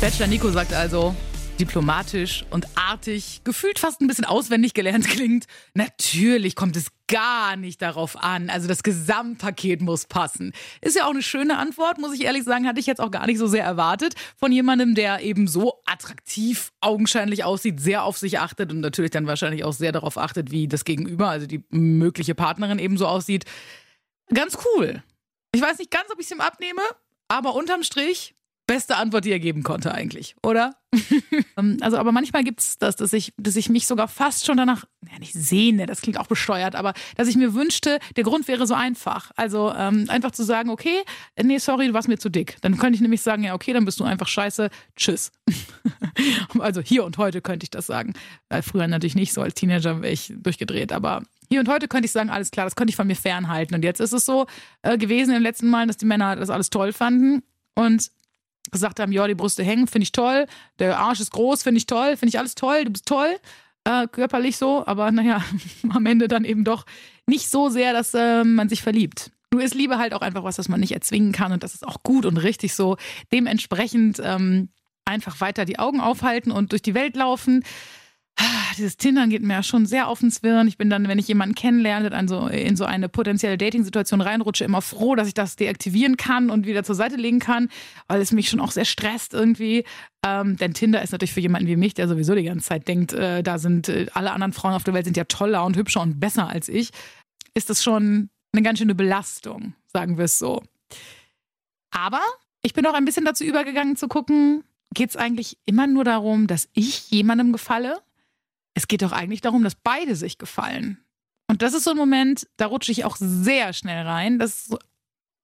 Bachelor 0.00 0.28
Nico 0.28 0.50
sagt 0.50 0.72
also, 0.72 1.14
diplomatisch 1.58 2.44
und 2.50 2.66
artig, 2.76 3.42
gefühlt 3.44 3.78
fast 3.78 4.00
ein 4.00 4.06
bisschen 4.06 4.24
auswendig 4.24 4.74
gelernt 4.74 5.06
klingt. 5.08 5.46
Natürlich 5.74 6.54
kommt 6.54 6.76
es 6.76 6.88
gar 7.08 7.56
nicht 7.56 7.82
darauf 7.82 8.22
an. 8.22 8.50
Also 8.50 8.68
das 8.68 8.82
Gesamtpaket 8.82 9.80
muss 9.80 10.06
passen. 10.06 10.52
Ist 10.80 10.96
ja 10.96 11.06
auch 11.06 11.10
eine 11.10 11.22
schöne 11.22 11.58
Antwort, 11.58 11.98
muss 11.98 12.14
ich 12.14 12.24
ehrlich 12.24 12.44
sagen, 12.44 12.66
hatte 12.66 12.80
ich 12.80 12.86
jetzt 12.86 13.00
auch 13.00 13.10
gar 13.10 13.26
nicht 13.26 13.38
so 13.38 13.46
sehr 13.46 13.64
erwartet 13.64 14.14
von 14.36 14.52
jemandem, 14.52 14.94
der 14.94 15.20
eben 15.22 15.48
so 15.48 15.80
attraktiv 15.86 16.72
augenscheinlich 16.80 17.44
aussieht, 17.44 17.80
sehr 17.80 18.04
auf 18.04 18.18
sich 18.18 18.38
achtet 18.38 18.70
und 18.70 18.80
natürlich 18.80 19.10
dann 19.10 19.26
wahrscheinlich 19.26 19.64
auch 19.64 19.72
sehr 19.72 19.92
darauf 19.92 20.18
achtet, 20.18 20.50
wie 20.50 20.68
das 20.68 20.84
Gegenüber, 20.84 21.28
also 21.28 21.46
die 21.46 21.64
mögliche 21.70 22.34
Partnerin 22.34 22.78
eben 22.78 22.96
so 22.96 23.06
aussieht. 23.06 23.44
Ganz 24.32 24.58
cool. 24.76 25.02
Ich 25.52 25.62
weiß 25.62 25.78
nicht 25.78 25.90
ganz, 25.90 26.10
ob 26.12 26.20
ich 26.20 26.26
es 26.26 26.32
ihm 26.32 26.40
abnehme, 26.40 26.82
aber 27.28 27.54
unterm 27.54 27.82
Strich 27.82 28.34
beste 28.68 28.96
Antwort, 28.96 29.24
die 29.24 29.32
er 29.32 29.40
geben 29.40 29.64
konnte 29.64 29.92
eigentlich, 29.92 30.36
oder? 30.44 30.76
Ähm, 31.56 31.78
also, 31.80 31.96
aber 31.96 32.12
manchmal 32.12 32.44
gibt 32.44 32.60
es 32.60 32.78
das, 32.78 32.94
dass 32.94 33.12
ich, 33.12 33.32
dass 33.36 33.56
ich 33.56 33.68
mich 33.68 33.88
sogar 33.88 34.06
fast 34.06 34.46
schon 34.46 34.56
danach, 34.56 34.84
ja 35.10 35.18
nicht 35.18 35.32
sehne, 35.32 35.86
das 35.86 36.02
klingt 36.02 36.18
auch 36.18 36.28
besteuert, 36.28 36.76
aber 36.76 36.94
dass 37.16 37.26
ich 37.26 37.36
mir 37.36 37.52
wünschte, 37.52 37.98
der 38.16 38.22
Grund 38.22 38.46
wäre 38.46 38.64
so 38.66 38.74
einfach. 38.74 39.32
Also 39.34 39.72
ähm, 39.74 40.04
einfach 40.08 40.30
zu 40.30 40.44
sagen, 40.44 40.70
okay, 40.70 41.02
nee, 41.42 41.58
sorry, 41.58 41.88
du 41.88 41.94
warst 41.94 42.06
mir 42.06 42.18
zu 42.18 42.28
dick. 42.28 42.58
Dann 42.60 42.78
könnte 42.78 42.94
ich 42.94 43.00
nämlich 43.00 43.22
sagen, 43.22 43.42
ja, 43.42 43.54
okay, 43.54 43.72
dann 43.72 43.84
bist 43.84 43.98
du 43.98 44.04
einfach 44.04 44.28
scheiße, 44.28 44.70
tschüss. 44.94 45.32
also 46.60 46.80
hier 46.80 47.04
und 47.04 47.18
heute 47.18 47.40
könnte 47.40 47.64
ich 47.64 47.70
das 47.70 47.86
sagen. 47.86 48.14
Weil 48.48 48.62
früher 48.62 48.86
natürlich 48.86 49.16
nicht, 49.16 49.32
so 49.32 49.42
als 49.42 49.54
Teenager 49.54 50.00
wäre 50.00 50.12
ich 50.12 50.32
durchgedreht, 50.36 50.92
aber 50.92 51.22
hier 51.48 51.58
und 51.60 51.68
heute 51.68 51.88
könnte 51.88 52.06
ich 52.06 52.12
sagen, 52.12 52.30
alles 52.30 52.52
klar, 52.52 52.66
das 52.66 52.76
könnte 52.76 52.90
ich 52.90 52.96
von 52.96 53.06
mir 53.06 53.16
fernhalten. 53.16 53.74
Und 53.74 53.82
jetzt 53.82 54.00
ist 54.00 54.12
es 54.12 54.24
so 54.24 54.46
äh, 54.82 54.96
gewesen 54.96 55.30
in 55.30 55.36
den 55.36 55.42
letzten 55.42 55.68
Malen, 55.70 55.88
dass 55.88 55.96
die 55.96 56.06
Männer 56.06 56.36
das 56.36 56.50
alles 56.50 56.70
toll 56.70 56.92
fanden. 56.92 57.42
Und 57.74 58.10
gesagt 58.70 59.00
haben, 59.00 59.12
ja, 59.12 59.26
die 59.26 59.34
Brüste 59.34 59.62
hängen, 59.62 59.86
finde 59.86 60.04
ich 60.04 60.12
toll, 60.12 60.46
der 60.78 60.98
Arsch 60.98 61.20
ist 61.20 61.32
groß, 61.32 61.62
finde 61.62 61.78
ich 61.78 61.86
toll, 61.86 62.16
finde 62.16 62.28
ich 62.28 62.38
alles 62.38 62.54
toll, 62.54 62.84
du 62.84 62.90
bist 62.90 63.06
toll, 63.06 63.36
äh, 63.84 64.06
körperlich 64.08 64.56
so, 64.56 64.86
aber 64.86 65.10
naja, 65.12 65.42
am 65.88 66.06
Ende 66.06 66.28
dann 66.28 66.44
eben 66.44 66.64
doch 66.64 66.84
nicht 67.26 67.50
so 67.50 67.68
sehr, 67.68 67.92
dass 67.92 68.14
äh, 68.14 68.44
man 68.44 68.68
sich 68.68 68.82
verliebt. 68.82 69.30
Nur 69.52 69.62
ist 69.62 69.74
Liebe 69.74 69.98
halt 69.98 70.12
auch 70.12 70.20
einfach 70.20 70.44
was, 70.44 70.58
was 70.58 70.68
man 70.68 70.80
nicht 70.80 70.92
erzwingen 70.92 71.32
kann 71.32 71.52
und 71.52 71.62
das 71.62 71.74
ist 71.74 71.86
auch 71.86 72.02
gut 72.02 72.26
und 72.26 72.36
richtig 72.36 72.74
so. 72.74 72.96
Dementsprechend 73.32 74.20
ähm, 74.22 74.68
einfach 75.06 75.40
weiter 75.40 75.64
die 75.64 75.78
Augen 75.78 76.00
aufhalten 76.00 76.50
und 76.50 76.72
durch 76.72 76.82
die 76.82 76.94
Welt 76.94 77.16
laufen 77.16 77.64
dieses 78.76 78.96
Tindern 78.96 79.30
geht 79.30 79.42
mir 79.42 79.54
ja 79.54 79.62
schon 79.62 79.86
sehr 79.86 80.08
auf 80.08 80.20
den 80.20 80.30
Zwirn. 80.30 80.68
Ich 80.68 80.78
bin 80.78 80.88
dann, 80.88 81.08
wenn 81.08 81.18
ich 81.18 81.28
jemanden 81.28 81.54
kennenlerne, 81.54 82.10
dann 82.10 82.28
so 82.28 82.46
in 82.46 82.76
so 82.76 82.84
eine 82.84 83.08
potenzielle 83.08 83.58
Dating-Situation 83.58 84.20
reinrutsche, 84.20 84.64
immer 84.64 84.82
froh, 84.82 85.14
dass 85.14 85.28
ich 85.28 85.34
das 85.34 85.56
deaktivieren 85.56 86.16
kann 86.16 86.50
und 86.50 86.66
wieder 86.66 86.84
zur 86.84 86.94
Seite 86.94 87.16
legen 87.16 87.40
kann, 87.40 87.68
weil 88.06 88.20
es 88.20 88.32
mich 88.32 88.48
schon 88.48 88.60
auch 88.60 88.70
sehr 88.70 88.84
stresst 88.84 89.34
irgendwie. 89.34 89.84
Ähm, 90.24 90.56
denn 90.56 90.74
Tinder 90.74 91.02
ist 91.02 91.12
natürlich 91.12 91.32
für 91.32 91.40
jemanden 91.40 91.68
wie 91.68 91.76
mich, 91.76 91.94
der 91.94 92.08
sowieso 92.08 92.34
die 92.34 92.44
ganze 92.44 92.68
Zeit 92.68 92.86
denkt, 92.88 93.12
äh, 93.12 93.42
da 93.42 93.58
sind 93.58 93.88
äh, 93.88 94.06
alle 94.14 94.32
anderen 94.32 94.52
Frauen 94.52 94.74
auf 94.74 94.84
der 94.84 94.94
Welt 94.94 95.04
sind 95.04 95.16
ja 95.16 95.24
toller 95.24 95.64
und 95.64 95.76
hübscher 95.76 96.00
und 96.00 96.20
besser 96.20 96.48
als 96.48 96.68
ich, 96.68 96.90
ist 97.54 97.70
das 97.70 97.82
schon 97.82 98.30
eine 98.52 98.62
ganz 98.62 98.78
schöne 98.78 98.94
Belastung, 98.94 99.74
sagen 99.92 100.16
wir 100.16 100.24
es 100.24 100.38
so. 100.38 100.62
Aber 101.90 102.20
ich 102.62 102.72
bin 102.72 102.86
auch 102.86 102.94
ein 102.94 103.04
bisschen 103.04 103.24
dazu 103.24 103.44
übergegangen 103.44 103.96
zu 103.96 104.08
gucken, 104.08 104.64
geht 104.94 105.10
es 105.10 105.16
eigentlich 105.16 105.58
immer 105.64 105.86
nur 105.86 106.04
darum, 106.04 106.46
dass 106.46 106.68
ich 106.72 107.10
jemandem 107.10 107.52
gefalle? 107.52 108.00
Es 108.78 108.86
geht 108.86 109.02
doch 109.02 109.10
eigentlich 109.10 109.40
darum, 109.40 109.64
dass 109.64 109.74
beide 109.74 110.14
sich 110.14 110.38
gefallen. 110.38 110.98
Und 111.48 111.62
das 111.62 111.74
ist 111.74 111.82
so 111.82 111.90
ein 111.90 111.96
Moment, 111.96 112.46
da 112.58 112.66
rutsche 112.66 112.92
ich 112.92 113.04
auch 113.04 113.16
sehr 113.18 113.72
schnell 113.72 114.06
rein. 114.06 114.38
Das 114.38 114.66
so 114.66 114.78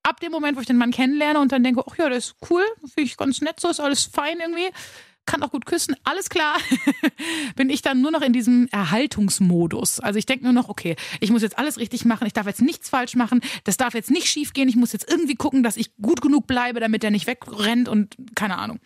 ab 0.04 0.20
dem 0.20 0.30
Moment, 0.30 0.56
wo 0.56 0.60
ich 0.60 0.68
den 0.68 0.76
Mann 0.76 0.92
kennenlerne 0.92 1.40
und 1.40 1.50
dann 1.50 1.64
denke, 1.64 1.82
ach 1.84 1.96
ja, 1.96 2.08
der 2.08 2.18
ist 2.18 2.36
cool, 2.48 2.62
finde 2.80 3.02
ich 3.02 3.16
ganz 3.16 3.40
nett, 3.40 3.58
so 3.58 3.68
ist 3.68 3.80
alles 3.80 4.04
fein 4.04 4.38
irgendwie, 4.38 4.68
kann 5.26 5.42
auch 5.42 5.50
gut 5.50 5.66
küssen, 5.66 5.96
alles 6.04 6.28
klar, 6.28 6.58
bin 7.56 7.70
ich 7.70 7.82
dann 7.82 8.02
nur 8.02 8.10
noch 8.10 8.20
in 8.20 8.34
diesem 8.34 8.68
Erhaltungsmodus. 8.70 10.00
Also 10.00 10.18
ich 10.18 10.26
denke 10.26 10.44
nur 10.44 10.52
noch, 10.52 10.68
okay, 10.68 10.94
ich 11.20 11.30
muss 11.30 11.40
jetzt 11.40 11.58
alles 11.58 11.78
richtig 11.78 12.04
machen, 12.04 12.26
ich 12.26 12.34
darf 12.34 12.46
jetzt 12.46 12.60
nichts 12.60 12.90
falsch 12.90 13.16
machen, 13.16 13.40
das 13.64 13.78
darf 13.78 13.94
jetzt 13.94 14.10
nicht 14.10 14.28
schief 14.28 14.52
gehen, 14.52 14.68
ich 14.68 14.76
muss 14.76 14.92
jetzt 14.92 15.10
irgendwie 15.10 15.36
gucken, 15.36 15.62
dass 15.62 15.78
ich 15.78 15.96
gut 15.96 16.20
genug 16.20 16.46
bleibe, 16.46 16.78
damit 16.80 17.02
der 17.02 17.10
nicht 17.10 17.26
wegrennt 17.26 17.88
und 17.88 18.14
keine 18.34 18.58
Ahnung. 18.58 18.78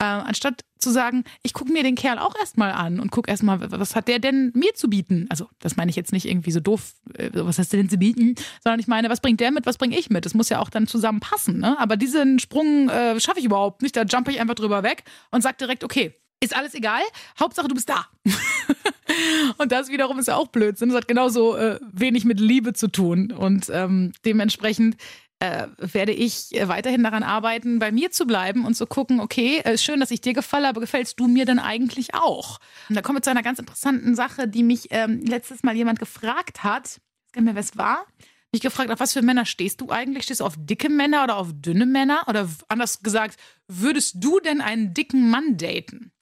Äh, 0.00 0.04
anstatt 0.04 0.64
zu 0.78 0.90
sagen, 0.90 1.24
ich 1.42 1.52
gucke 1.52 1.70
mir 1.70 1.82
den 1.82 1.94
Kerl 1.94 2.18
auch 2.18 2.34
erstmal 2.40 2.72
an 2.72 3.00
und 3.00 3.10
gucke 3.10 3.30
erstmal, 3.30 3.70
was 3.70 3.94
hat 3.94 4.08
der 4.08 4.18
denn 4.18 4.50
mir 4.54 4.74
zu 4.74 4.88
bieten? 4.88 5.26
Also, 5.28 5.46
das 5.58 5.76
meine 5.76 5.90
ich 5.90 5.96
jetzt 5.96 6.12
nicht 6.12 6.24
irgendwie 6.24 6.52
so 6.52 6.60
doof, 6.60 6.94
äh, 7.18 7.28
was 7.34 7.58
hast 7.58 7.70
du 7.72 7.76
denn 7.76 7.90
zu 7.90 7.98
bieten, 7.98 8.34
sondern 8.64 8.80
ich 8.80 8.86
meine, 8.86 9.10
was 9.10 9.20
bringt 9.20 9.40
der 9.40 9.50
mit, 9.50 9.66
was 9.66 9.76
bringe 9.76 9.98
ich 9.98 10.08
mit? 10.08 10.24
Das 10.24 10.32
muss 10.32 10.48
ja 10.48 10.58
auch 10.58 10.70
dann 10.70 10.86
zusammen 10.86 11.20
passen. 11.20 11.58
Ne? 11.58 11.78
Aber 11.78 11.98
diesen 11.98 12.38
Sprung 12.38 12.88
äh, 12.88 13.20
schaffe 13.20 13.40
ich 13.40 13.44
überhaupt 13.44 13.82
nicht. 13.82 13.94
Da 13.94 14.04
jumpe 14.04 14.30
ich 14.30 14.40
einfach 14.40 14.54
drüber 14.54 14.82
weg 14.82 15.04
und 15.30 15.42
sage 15.42 15.58
direkt, 15.60 15.84
okay, 15.84 16.14
ist 16.42 16.56
alles 16.56 16.74
egal, 16.74 17.02
Hauptsache 17.38 17.68
du 17.68 17.74
bist 17.74 17.90
da. 17.90 18.06
und 19.58 19.70
das 19.70 19.90
wiederum 19.90 20.18
ist 20.18 20.28
ja 20.28 20.36
auch 20.36 20.48
Blödsinn. 20.48 20.88
Das 20.88 20.96
hat 20.96 21.08
genauso 21.08 21.56
äh, 21.56 21.78
wenig 21.92 22.24
mit 22.24 22.40
Liebe 22.40 22.72
zu 22.72 22.88
tun. 22.88 23.32
Und 23.32 23.68
ähm, 23.70 24.12
dementsprechend 24.24 24.96
äh, 25.40 25.68
werde 25.78 26.12
ich 26.12 26.54
äh, 26.54 26.68
weiterhin 26.68 27.02
daran 27.02 27.22
arbeiten, 27.22 27.78
bei 27.78 27.90
mir 27.90 28.10
zu 28.10 28.26
bleiben 28.26 28.64
und 28.66 28.74
zu 28.74 28.86
gucken, 28.86 29.20
okay, 29.20 29.58
äh, 29.64 29.78
schön, 29.78 29.98
dass 29.98 30.10
ich 30.10 30.20
dir 30.20 30.34
gefalle, 30.34 30.68
aber 30.68 30.80
gefällst 30.80 31.18
du 31.18 31.26
mir 31.26 31.46
denn 31.46 31.58
eigentlich 31.58 32.14
auch? 32.14 32.58
Und 32.88 32.94
da 32.94 33.02
kommen 33.02 33.18
wir 33.18 33.22
zu 33.22 33.30
einer 33.30 33.42
ganz 33.42 33.58
interessanten 33.58 34.14
Sache, 34.14 34.46
die 34.46 34.62
mich 34.62 34.88
ähm, 34.90 35.22
letztes 35.24 35.62
Mal 35.62 35.74
jemand 35.74 35.98
gefragt 35.98 36.62
hat. 36.62 37.00
Ich 37.34 37.40
mehr, 37.40 37.54
wer 37.54 37.60
es 37.60 37.76
war. 37.76 38.06
Mich 38.52 38.60
gefragt, 38.60 38.90
auf 38.90 39.00
was 39.00 39.12
für 39.12 39.22
Männer 39.22 39.46
stehst 39.46 39.80
du 39.80 39.90
eigentlich? 39.90 40.24
Stehst 40.24 40.40
du 40.40 40.44
auf 40.44 40.56
dicke 40.58 40.90
Männer 40.90 41.24
oder 41.24 41.36
auf 41.36 41.48
dünne 41.52 41.86
Männer? 41.86 42.24
Oder 42.26 42.48
anders 42.68 43.02
gesagt, 43.02 43.40
würdest 43.66 44.16
du 44.18 44.40
denn 44.40 44.60
einen 44.60 44.92
dicken 44.92 45.30
Mann 45.30 45.56
daten? 45.56 46.12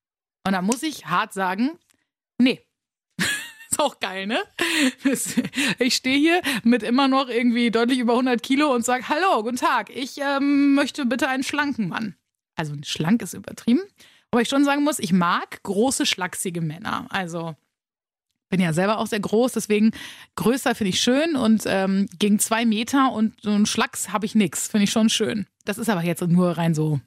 Und 0.47 0.53
da 0.53 0.63
muss 0.63 0.83
ich 0.83 1.07
hart 1.07 1.33
sagen, 1.33 1.73
nee 2.39 2.68
auch 3.79 4.01
geil, 4.01 4.27
ne? 4.27 4.39
Ich 5.79 5.95
stehe 5.95 6.19
hier 6.19 6.43
mit 6.65 6.83
immer 6.83 7.09
noch 7.09 7.29
irgendwie 7.29 7.71
deutlich 7.71 7.99
über 7.99 8.13
100 8.13 8.43
Kilo 8.43 8.75
und 8.75 8.85
sage, 8.85 9.09
hallo, 9.09 9.43
guten 9.43 9.57
Tag, 9.57 9.91
ich 9.95 10.19
ähm, 10.19 10.75
möchte 10.75 11.07
bitte 11.07 11.29
einen 11.29 11.43
schlanken 11.43 11.89
Mann. 11.89 12.15
Also 12.57 12.75
schlank 12.85 13.23
ist 13.23 13.35
übertrieben. 13.35 13.81
Aber 14.31 14.43
ich 14.43 14.49
schon 14.49 14.65
sagen 14.65 14.85
muss, 14.85 14.99
ich 14.99 15.13
mag 15.13 15.63
große, 15.63 16.05
schlachsige 16.05 16.61
Männer. 16.61 17.07
Also 17.11 17.55
bin 18.51 18.61
ja 18.61 18.73
selber 18.73 18.99
auch 18.99 19.07
sehr 19.07 19.21
groß, 19.21 19.53
deswegen 19.53 19.91
größer 20.37 20.75
finde 20.75 20.91
ich 20.91 21.01
schön 21.01 21.37
und 21.37 21.65
ähm, 21.67 22.09
gegen 22.19 22.39
zwei 22.39 22.65
Meter 22.65 23.13
und 23.13 23.35
so 23.43 23.51
einen 23.51 23.67
Schlacks 23.67 24.11
habe 24.11 24.27
ich 24.27 24.35
nichts. 24.35 24.69
Finde 24.69 24.85
ich 24.85 24.91
schon 24.91 25.11
schön. 25.11 25.47
Das 25.65 25.79
ist 25.79 25.91
aber 25.91 26.03
jetzt 26.03 26.23
nur 26.27 26.53
rein 26.53 26.75
so, 26.75 27.01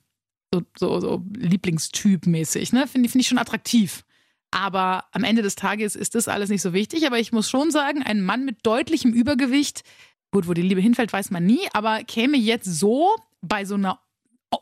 so, 0.53 0.61
so, 0.77 0.99
so 0.99 1.23
Lieblingstyp-mäßig, 1.33 2.73
ne? 2.73 2.87
Finde 2.87 3.09
find 3.09 3.21
ich 3.23 3.27
schon 3.27 3.39
attraktiv. 3.39 4.03
Aber 4.51 5.05
am 5.11 5.23
Ende 5.23 5.41
des 5.41 5.55
Tages 5.55 5.95
ist 5.95 6.15
das 6.15 6.27
alles 6.27 6.49
nicht 6.49 6.61
so 6.61 6.73
wichtig. 6.73 7.07
Aber 7.07 7.19
ich 7.19 7.31
muss 7.31 7.49
schon 7.49 7.71
sagen, 7.71 8.03
ein 8.03 8.21
Mann 8.21 8.45
mit 8.45 8.65
deutlichem 8.65 9.13
Übergewicht, 9.13 9.83
gut, 10.31 10.47
wo 10.47 10.53
die 10.53 10.61
Liebe 10.61 10.81
hinfällt, 10.81 11.11
weiß 11.11 11.31
man 11.31 11.45
nie, 11.45 11.67
aber 11.73 12.03
käme 12.03 12.37
jetzt 12.37 12.65
so 12.65 13.09
bei 13.41 13.65
so 13.65 13.75
einer 13.75 13.99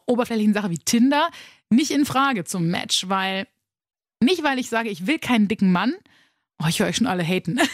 oberflächlichen 0.05 0.53
Sache 0.53 0.69
wie 0.69 0.77
Tinder 0.77 1.29
nicht 1.69 1.91
in 1.91 2.05
Frage 2.05 2.43
zum 2.43 2.67
Match, 2.67 3.09
weil 3.09 3.47
nicht, 4.21 4.43
weil 4.43 4.59
ich 4.59 4.69
sage, 4.69 4.89
ich 4.89 5.07
will 5.07 5.19
keinen 5.19 5.47
dicken 5.47 5.71
Mann. 5.71 5.93
Oh, 6.61 6.67
ich 6.67 6.79
höre 6.79 6.87
euch 6.87 6.97
schon 6.97 7.07
alle 7.07 7.23
haten. 7.23 7.59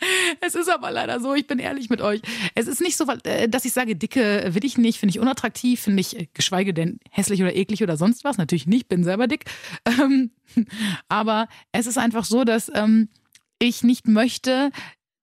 es 0.40 0.54
ist 0.54 0.68
aber 0.68 0.90
leider 0.90 1.20
so, 1.20 1.34
ich 1.34 1.46
bin 1.46 1.58
ehrlich 1.58 1.90
mit 1.90 2.00
euch. 2.00 2.20
Es 2.54 2.66
ist 2.66 2.80
nicht 2.80 2.96
so, 2.96 3.06
äh, 3.24 3.48
dass 3.48 3.64
ich 3.64 3.72
sage, 3.72 3.96
dicke 3.96 4.54
will 4.54 4.64
ich 4.64 4.78
nicht, 4.78 4.98
finde 4.98 5.10
ich 5.10 5.20
unattraktiv, 5.20 5.80
finde 5.80 6.00
ich, 6.00 6.18
äh, 6.18 6.28
geschweige 6.34 6.74
denn 6.74 6.98
hässlich 7.10 7.42
oder 7.42 7.54
eklig 7.54 7.82
oder 7.82 7.96
sonst 7.96 8.24
was. 8.24 8.38
Natürlich 8.38 8.66
nicht, 8.66 8.88
bin 8.88 9.04
selber 9.04 9.26
dick. 9.26 9.44
Ähm, 10.00 10.30
aber 11.08 11.48
es 11.72 11.86
ist 11.86 11.98
einfach 11.98 12.24
so, 12.24 12.44
dass 12.44 12.70
ähm, 12.74 13.08
ich 13.58 13.82
nicht 13.82 14.08
möchte, 14.08 14.70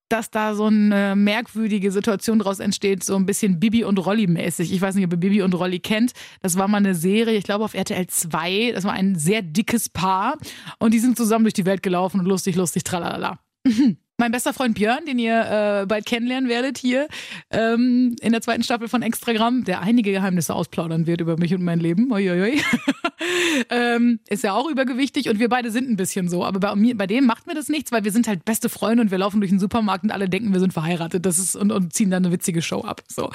dass 0.10 0.30
da 0.30 0.56
so 0.56 0.66
eine 0.66 1.16
merkwürdige 1.16 1.92
Situation 1.92 2.40
draus 2.40 2.60
entsteht, 2.60 3.04
so 3.04 3.16
ein 3.16 3.26
bisschen 3.26 3.60
Bibi 3.60 3.84
und 3.84 3.98
Rolli 3.98 4.28
mäßig. 4.28 4.72
Ich 4.72 4.82
weiß 4.82 4.96
nicht, 4.96 5.06
ob 5.06 5.14
ihr 5.14 5.20
Bibi 5.20 5.42
und 5.42 5.54
Rolli 5.54 5.80
kennt. 5.80 6.14
Das 6.42 6.58
war 6.58 6.68
mal 6.68 6.78
eine 6.78 6.96
Serie, 6.96 7.38
ich 7.38 7.44
glaube 7.44 7.66
auf 7.66 7.74
RTL 7.74 8.08
2. 8.08 8.72
Das 8.74 8.84
war 8.84 8.94
ein 8.94 9.16
sehr 9.16 9.42
dickes 9.42 9.90
Paar 9.90 10.38
und 10.80 10.94
die 10.94 11.00
sind 11.00 11.18
zusammen 11.18 11.46
durch 11.46 11.54
die 11.54 11.66
Welt 11.66 11.84
gelaufen 11.84 12.20
und 12.20 12.26
lustig, 12.26 12.56
lustig, 12.56 12.84
tralala. 12.84 13.40
Mein 14.20 14.32
bester 14.32 14.52
Freund 14.52 14.74
Björn, 14.74 15.06
den 15.06 15.20
ihr 15.20 15.82
äh, 15.82 15.86
bald 15.86 16.08
kennenlernen 16.08 16.50
werdet 16.50 16.80
hier 16.80 17.08
ähm, 17.52 18.16
in 18.20 18.32
der 18.32 18.42
zweiten 18.42 18.64
Staffel 18.64 18.88
von 18.88 19.04
Extragramm, 19.04 19.64
der 19.64 19.82
einige 19.82 20.12
Geheimnisse 20.12 20.56
ausplaudern 20.56 21.06
wird 21.06 21.22
über 21.22 21.38
mich 21.38 21.54
und 21.54 21.64
mein 21.64 21.80
Leben, 21.80 22.12
ähm, 23.70 24.20
ist 24.28 24.44
ja 24.44 24.54
auch 24.54 24.68
übergewichtig 24.70 25.30
und 25.30 25.38
wir 25.38 25.50
beide 25.50 25.70
sind 25.70 25.88
ein 25.88 25.98
bisschen 25.98 26.30
so. 26.30 26.44
Aber 26.44 26.60
bei, 26.60 26.76
mir, 26.76 26.98
bei 26.98 27.06
dem 27.06 27.28
macht 27.28 27.46
mir 27.46 27.54
das 27.54 27.70
nichts, 27.70 27.92
weil 27.92 28.06
wir 28.06 28.12
sind 28.12 28.28
halt 28.28 28.44
beste 28.44 28.70
Freunde 28.70 29.04
und 29.04 29.12
wir 29.12 29.20
laufen 29.20 29.40
durch 29.40 29.52
den 29.52 29.60
Supermarkt 29.60 30.04
und 30.04 30.10
alle 30.10 30.28
denken, 30.28 30.52
wir 30.52 30.60
sind 30.60 30.74
verheiratet. 30.74 31.24
Das 31.24 31.38
ist 31.38 31.56
und, 31.56 31.72
und 31.72 31.94
ziehen 31.94 32.10
dann 32.10 32.26
eine 32.26 32.34
witzige 32.34 32.64
Show 32.64 32.82
ab. 32.82 33.04
So. 33.08 33.30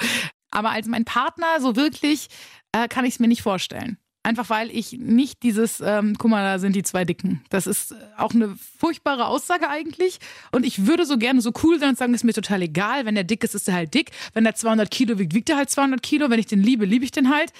Aber 0.51 0.71
als 0.71 0.87
mein 0.87 1.05
Partner 1.05 1.61
so 1.61 1.77
wirklich 1.77 2.27
äh, 2.73 2.89
kann 2.89 3.05
ich 3.05 3.13
es 3.13 3.19
mir 3.19 3.29
nicht 3.29 3.41
vorstellen. 3.41 3.97
Einfach 4.25 4.49
weil 4.49 4.71
ich 4.71 4.93
nicht 4.93 5.43
dieses, 5.43 5.81
ähm, 5.81 6.15
guck 6.17 6.31
mal, 6.31 6.43
da 6.43 6.57
sind 6.57 6.77
die 6.77 6.83
zwei 6.83 7.03
Dicken. 7.03 7.43
Das 7.49 7.67
ist 7.67 7.93
auch 8.17 8.33
eine 8.33 8.55
furchtbare 8.79 9.27
Aussage 9.27 9.69
eigentlich. 9.69 10.19
Und 10.53 10.65
ich 10.65 10.87
würde 10.87 11.05
so 11.05 11.17
gerne 11.17 11.41
so 11.41 11.51
cool 11.61 11.77
sein 11.77 11.89
und 11.89 11.97
sagen, 11.97 12.13
ist 12.13 12.23
mir 12.23 12.33
total 12.33 12.61
egal. 12.61 13.05
Wenn 13.05 13.15
der 13.15 13.25
dick 13.25 13.43
ist, 13.43 13.53
ist 13.53 13.67
er 13.67 13.73
halt 13.73 13.93
dick. 13.93 14.11
Wenn 14.33 14.45
der 14.45 14.55
200 14.55 14.89
Kilo 14.89 15.19
wiegt, 15.19 15.33
wiegt 15.33 15.49
er 15.49 15.57
halt 15.57 15.69
200 15.69 16.01
Kilo. 16.01 16.29
Wenn 16.29 16.39
ich 16.39 16.45
den 16.45 16.63
liebe, 16.63 16.85
liebe 16.85 17.03
ich 17.03 17.11
den 17.11 17.29
halt. 17.29 17.51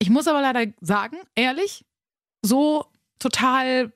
Ich 0.00 0.10
muss 0.10 0.26
aber 0.26 0.40
leider 0.40 0.66
sagen, 0.80 1.16
ehrlich, 1.36 1.84
so 2.42 2.86
total 3.20 3.92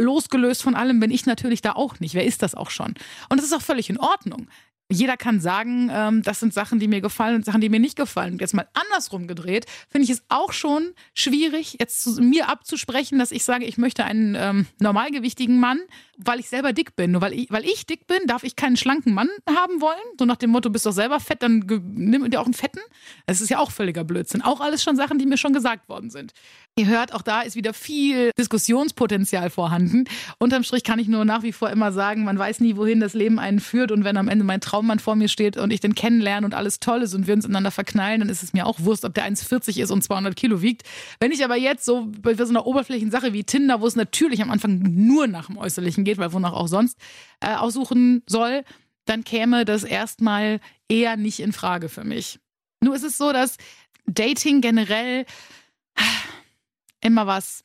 losgelöst 0.00 0.62
von 0.62 0.76
allem 0.76 1.00
bin 1.00 1.10
ich 1.10 1.26
natürlich 1.26 1.62
da 1.62 1.72
auch 1.72 1.98
nicht. 1.98 2.14
Wer 2.14 2.24
ist 2.24 2.42
das 2.42 2.54
auch 2.54 2.70
schon? 2.70 2.94
Und 3.28 3.38
das 3.38 3.44
ist 3.44 3.52
auch 3.52 3.62
völlig 3.62 3.90
in 3.90 3.98
Ordnung 3.98 4.46
jeder 4.90 5.16
kann 5.16 5.40
sagen, 5.40 5.90
ähm, 5.92 6.22
das 6.22 6.40
sind 6.40 6.52
Sachen, 6.52 6.78
die 6.78 6.88
mir 6.88 7.00
gefallen 7.00 7.36
und 7.36 7.44
Sachen, 7.44 7.60
die 7.60 7.68
mir 7.68 7.80
nicht 7.80 7.96
gefallen. 7.96 8.34
Und 8.34 8.40
jetzt 8.40 8.54
mal 8.54 8.68
andersrum 8.74 9.26
gedreht, 9.26 9.66
finde 9.88 10.04
ich 10.04 10.10
es 10.10 10.22
auch 10.28 10.52
schon 10.52 10.92
schwierig, 11.14 11.76
jetzt 11.80 12.02
zu, 12.02 12.20
mir 12.20 12.48
abzusprechen, 12.48 13.18
dass 13.18 13.32
ich 13.32 13.44
sage, 13.44 13.64
ich 13.64 13.78
möchte 13.78 14.04
einen 14.04 14.34
ähm, 14.38 14.66
normalgewichtigen 14.80 15.58
Mann, 15.58 15.80
weil 16.18 16.40
ich 16.40 16.48
selber 16.48 16.72
dick 16.72 16.96
bin. 16.96 17.12
Nur 17.12 17.20
weil 17.20 17.32
ich, 17.32 17.50
weil 17.50 17.64
ich 17.64 17.86
dick 17.86 18.06
bin, 18.06 18.18
darf 18.26 18.44
ich 18.44 18.56
keinen 18.56 18.76
schlanken 18.76 19.14
Mann 19.14 19.28
haben 19.48 19.80
wollen. 19.80 19.98
So 20.18 20.24
nach 20.24 20.36
dem 20.36 20.50
Motto, 20.50 20.70
bist 20.70 20.86
doch 20.86 20.92
selber 20.92 21.20
fett, 21.20 21.42
dann 21.42 21.64
nimm 21.94 22.30
dir 22.30 22.40
auch 22.40 22.44
einen 22.44 22.54
fetten. 22.54 22.80
Das 23.26 23.40
ist 23.40 23.50
ja 23.50 23.58
auch 23.58 23.70
völliger 23.70 24.04
Blödsinn. 24.04 24.42
Auch 24.42 24.60
alles 24.60 24.82
schon 24.82 24.96
Sachen, 24.96 25.18
die 25.18 25.26
mir 25.26 25.36
schon 25.36 25.52
gesagt 25.52 25.88
worden 25.88 26.10
sind. 26.10 26.32
Ihr 26.76 26.86
hört, 26.86 27.14
auch 27.14 27.22
da 27.22 27.42
ist 27.42 27.54
wieder 27.54 27.72
viel 27.72 28.30
Diskussionspotenzial 28.36 29.48
vorhanden. 29.50 30.04
Unterm 30.38 30.64
Strich 30.64 30.82
kann 30.82 30.98
ich 30.98 31.06
nur 31.06 31.24
nach 31.24 31.42
wie 31.42 31.52
vor 31.52 31.70
immer 31.70 31.92
sagen, 31.92 32.24
man 32.24 32.38
weiß 32.38 32.60
nie, 32.60 32.76
wohin 32.76 32.98
das 32.98 33.14
Leben 33.14 33.38
einen 33.38 33.60
führt. 33.60 33.92
Und 33.92 34.04
wenn 34.04 34.16
am 34.16 34.28
Ende 34.28 34.44
mein 34.44 34.60
Traummann 34.60 34.98
vor 34.98 35.14
mir 35.14 35.28
steht 35.28 35.56
und 35.56 35.72
ich 35.72 35.80
den 35.80 35.94
kennenlerne 35.94 36.44
und 36.44 36.54
alles 36.54 36.80
toll 36.80 37.02
ist 37.02 37.14
und 37.14 37.26
wir 37.26 37.34
uns 37.34 37.44
ineinander 37.44 37.70
verknallen, 37.70 38.20
dann 38.20 38.28
ist 38.28 38.42
es 38.42 38.52
mir 38.52 38.66
auch 38.66 38.80
Wurst, 38.80 39.04
ob 39.04 39.14
der 39.14 39.24
1,40 39.24 39.80
ist 39.82 39.90
und 39.90 40.02
200 40.02 40.34
Kilo 40.34 40.62
wiegt. 40.62 40.82
Wenn 41.20 41.32
ich 41.32 41.44
aber 41.44 41.56
jetzt 41.56 41.84
so 41.84 42.08
bei 42.20 42.34
so 42.34 42.44
einer 42.44 42.66
oberflächlichen 42.66 43.10
Sache 43.10 43.32
wie 43.32 43.44
Tinder, 43.44 43.80
wo 43.80 43.86
es 43.86 43.96
natürlich 43.96 44.42
am 44.42 44.50
Anfang 44.50 44.80
nur 44.82 45.26
nach 45.26 45.46
dem 45.46 45.58
Äußerlichen 45.58 46.03
geht, 46.04 46.18
weil 46.18 46.32
wonach 46.32 46.52
auch 46.52 46.68
sonst, 46.68 46.98
äh, 47.40 47.54
aussuchen 47.54 48.22
soll, 48.26 48.64
dann 49.04 49.24
käme 49.24 49.64
das 49.64 49.84
erstmal 49.84 50.60
eher 50.88 51.16
nicht 51.16 51.40
in 51.40 51.52
Frage 51.52 51.88
für 51.88 52.04
mich. 52.04 52.40
Nur 52.80 52.94
ist 52.94 53.04
es 53.04 53.18
so, 53.18 53.32
dass 53.32 53.56
Dating 54.06 54.60
generell 54.60 55.26
immer 57.00 57.26
was 57.26 57.64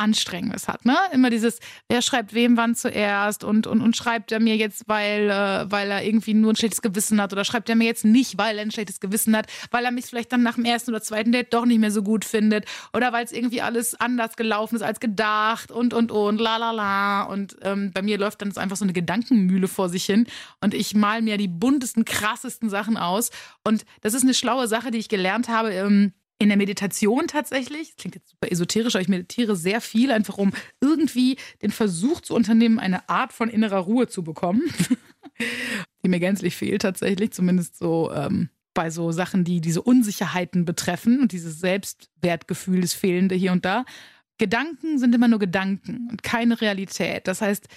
Anstrengendes 0.00 0.66
hat, 0.66 0.86
ne? 0.86 0.96
Immer 1.12 1.28
dieses, 1.28 1.58
wer 1.88 2.00
schreibt 2.00 2.32
wem 2.32 2.56
wann 2.56 2.74
zuerst 2.74 3.44
und, 3.44 3.66
und, 3.66 3.82
und 3.82 3.96
schreibt 3.96 4.32
er 4.32 4.40
mir 4.40 4.56
jetzt, 4.56 4.88
weil, 4.88 5.28
äh, 5.28 5.70
weil 5.70 5.90
er 5.90 6.02
irgendwie 6.02 6.32
nur 6.32 6.52
ein 6.52 6.56
schlechtes 6.56 6.80
Gewissen 6.80 7.20
hat 7.20 7.34
oder 7.34 7.44
schreibt 7.44 7.68
er 7.68 7.76
mir 7.76 7.84
jetzt 7.84 8.06
nicht, 8.06 8.38
weil 8.38 8.56
er 8.56 8.62
ein 8.62 8.70
schlechtes 8.70 9.00
Gewissen 9.00 9.36
hat, 9.36 9.46
weil 9.70 9.84
er 9.84 9.90
mich 9.90 10.06
vielleicht 10.06 10.32
dann 10.32 10.42
nach 10.42 10.54
dem 10.54 10.64
ersten 10.64 10.90
oder 10.90 11.02
zweiten 11.02 11.32
Date 11.32 11.52
doch 11.52 11.66
nicht 11.66 11.80
mehr 11.80 11.90
so 11.90 12.02
gut 12.02 12.24
findet 12.24 12.64
oder 12.94 13.12
weil 13.12 13.26
es 13.26 13.32
irgendwie 13.32 13.60
alles 13.60 13.94
anders 14.00 14.36
gelaufen 14.36 14.76
ist 14.76 14.82
als 14.82 15.00
gedacht 15.00 15.70
und, 15.70 15.92
und, 15.92 16.10
und, 16.10 16.40
la, 16.40 16.56
la, 16.56 16.70
la. 16.70 17.22
Und 17.24 17.56
ähm, 17.60 17.90
bei 17.92 18.00
mir 18.00 18.16
läuft 18.16 18.40
dann 18.40 18.56
einfach 18.56 18.76
so 18.76 18.84
eine 18.84 18.94
Gedankenmühle 18.94 19.68
vor 19.68 19.90
sich 19.90 20.06
hin 20.06 20.26
und 20.62 20.72
ich 20.72 20.94
mal 20.94 21.20
mir 21.20 21.36
die 21.36 21.48
buntesten, 21.48 22.06
krassesten 22.06 22.70
Sachen 22.70 22.96
aus 22.96 23.30
und 23.64 23.84
das 24.00 24.14
ist 24.14 24.22
eine 24.22 24.32
schlaue 24.32 24.66
Sache, 24.66 24.90
die 24.90 24.98
ich 24.98 25.10
gelernt 25.10 25.48
habe, 25.48 25.72
ähm, 25.72 26.14
in 26.40 26.48
der 26.48 26.56
Meditation 26.56 27.26
tatsächlich, 27.26 27.90
das 27.90 27.96
klingt 27.96 28.14
jetzt 28.14 28.30
super 28.30 28.50
esoterisch, 28.50 28.94
aber 28.94 29.02
ich 29.02 29.08
meditiere 29.08 29.56
sehr 29.56 29.82
viel, 29.82 30.10
einfach 30.10 30.38
um 30.38 30.52
irgendwie 30.80 31.36
den 31.60 31.70
Versuch 31.70 32.22
zu 32.22 32.34
unternehmen, 32.34 32.78
eine 32.78 33.08
Art 33.10 33.34
von 33.34 33.50
innerer 33.50 33.80
Ruhe 33.80 34.08
zu 34.08 34.24
bekommen, 34.24 34.62
die 36.02 36.08
mir 36.08 36.18
gänzlich 36.18 36.56
fehlt 36.56 36.80
tatsächlich, 36.80 37.32
zumindest 37.32 37.76
so 37.76 38.10
ähm, 38.10 38.48
bei 38.72 38.88
so 38.88 39.12
Sachen, 39.12 39.44
die 39.44 39.60
diese 39.60 39.82
Unsicherheiten 39.82 40.64
betreffen 40.64 41.20
und 41.20 41.32
dieses 41.32 41.60
Selbstwertgefühl, 41.60 42.80
das 42.80 42.94
Fehlende 42.94 43.34
hier 43.34 43.52
und 43.52 43.66
da. 43.66 43.84
Gedanken 44.38 44.98
sind 44.98 45.14
immer 45.14 45.28
nur 45.28 45.40
Gedanken 45.40 46.08
und 46.10 46.22
keine 46.22 46.58
Realität. 46.62 47.28
Das 47.28 47.42
heißt, 47.42 47.68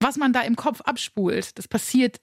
was 0.00 0.16
man 0.16 0.32
da 0.32 0.40
im 0.40 0.56
Kopf 0.56 0.80
abspult, 0.80 1.56
das 1.58 1.68
passiert 1.68 2.20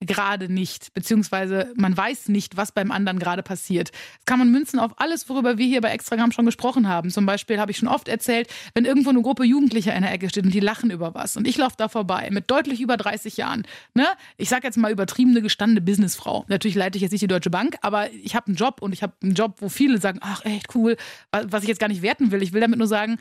gerade 0.00 0.52
nicht, 0.52 0.94
beziehungsweise 0.94 1.72
man 1.76 1.96
weiß 1.96 2.28
nicht, 2.28 2.56
was 2.56 2.72
beim 2.72 2.90
anderen 2.90 3.18
gerade 3.18 3.42
passiert. 3.42 3.90
Das 3.90 4.24
kann 4.24 4.38
man 4.38 4.50
münzen 4.50 4.78
auf 4.78 4.98
alles, 4.98 5.28
worüber 5.28 5.58
wir 5.58 5.66
hier 5.66 5.80
bei 5.80 5.90
Extragramm 5.90 6.32
schon 6.32 6.46
gesprochen 6.46 6.88
haben. 6.88 7.10
Zum 7.10 7.26
Beispiel 7.26 7.60
habe 7.60 7.70
ich 7.70 7.76
schon 7.76 7.88
oft 7.88 8.08
erzählt, 8.08 8.48
wenn 8.74 8.86
irgendwo 8.86 9.10
eine 9.10 9.20
Gruppe 9.20 9.44
Jugendlicher 9.44 9.94
in 9.94 10.02
der 10.02 10.12
Ecke 10.12 10.30
steht 10.30 10.44
und 10.44 10.54
die 10.54 10.60
lachen 10.60 10.90
über 10.90 11.14
was 11.14 11.36
und 11.36 11.46
ich 11.46 11.58
laufe 11.58 11.76
da 11.76 11.88
vorbei 11.88 12.28
mit 12.32 12.50
deutlich 12.50 12.80
über 12.80 12.96
30 12.96 13.36
Jahren. 13.36 13.66
Ne? 13.94 14.06
Ich 14.38 14.48
sage 14.48 14.66
jetzt 14.66 14.78
mal 14.78 14.90
übertriebene, 14.90 15.42
gestandene 15.42 15.82
Businessfrau. 15.82 16.44
Natürlich 16.48 16.76
leite 16.76 16.96
ich 16.96 17.02
jetzt 17.02 17.12
nicht 17.12 17.22
die 17.22 17.26
Deutsche 17.26 17.50
Bank, 17.50 17.76
aber 17.82 18.10
ich 18.12 18.34
habe 18.34 18.46
einen 18.46 18.56
Job 18.56 18.80
und 18.80 18.92
ich 18.92 19.02
habe 19.02 19.12
einen 19.22 19.34
Job, 19.34 19.56
wo 19.60 19.68
viele 19.68 19.98
sagen, 19.98 20.18
ach 20.22 20.44
echt 20.44 20.74
cool, 20.74 20.96
was 21.30 21.62
ich 21.62 21.68
jetzt 21.68 21.80
gar 21.80 21.88
nicht 21.88 22.02
werten 22.02 22.30
will. 22.30 22.42
Ich 22.42 22.52
will 22.52 22.60
damit 22.60 22.78
nur 22.78 22.88
sagen, 22.88 23.18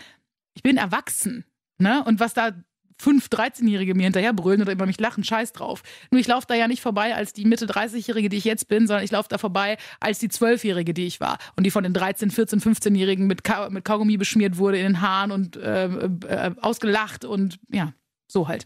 ich 0.54 0.64
bin 0.64 0.78
erwachsen. 0.78 1.44
Ne? 1.78 2.04
Und 2.04 2.20
was 2.20 2.34
da 2.34 2.52
fünf 3.00 3.28
13-Jährige 3.28 3.96
mir 3.96 4.04
hinterher 4.04 4.34
brüllen 4.34 4.62
oder 4.62 4.74
über 4.74 4.86
mich 4.86 5.00
lachen, 5.00 5.24
scheiß 5.24 5.54
drauf. 5.54 5.82
Nur 6.12 6.20
ich 6.20 6.28
laufe 6.28 6.46
da 6.48 6.54
ja 6.54 6.68
nicht 6.68 6.82
vorbei 6.82 7.16
als 7.16 7.34
die 7.34 7.46
Mitte 7.46 7.66
30-Jährige, 7.66 8.30
die 8.30 8.38
ich 8.38 8.44
jetzt 8.44 8.68
bin, 8.68 8.88
sondern 8.88 9.04
ich 9.04 9.12
laufe 9.12 9.30
da 9.30 9.38
vorbei 9.38 9.78
als 10.00 10.20
die 10.20 10.30
12-Jährige, 10.30 10.94
die 10.94 11.08
ich 11.08 11.20
war. 11.20 11.38
Und 11.56 11.64
die 11.64 11.72
von 11.72 11.84
den 11.84 11.94
13, 11.94 12.30
14, 12.30 12.60
15-Jährigen 12.60 13.26
mit, 13.26 13.44
Ka 13.44 13.70
mit 13.70 13.86
Kaugummi 13.86 14.18
beschmiert 14.18 14.58
wurde 14.58 14.78
in 14.78 14.84
den 14.84 15.02
Haaren 15.02 15.32
und 15.32 15.56
äh, 15.56 15.86
äh, 15.86 16.52
ausgelacht 16.62 17.24
und 17.26 17.60
ja, 17.72 17.94
so 18.28 18.48
halt. 18.48 18.66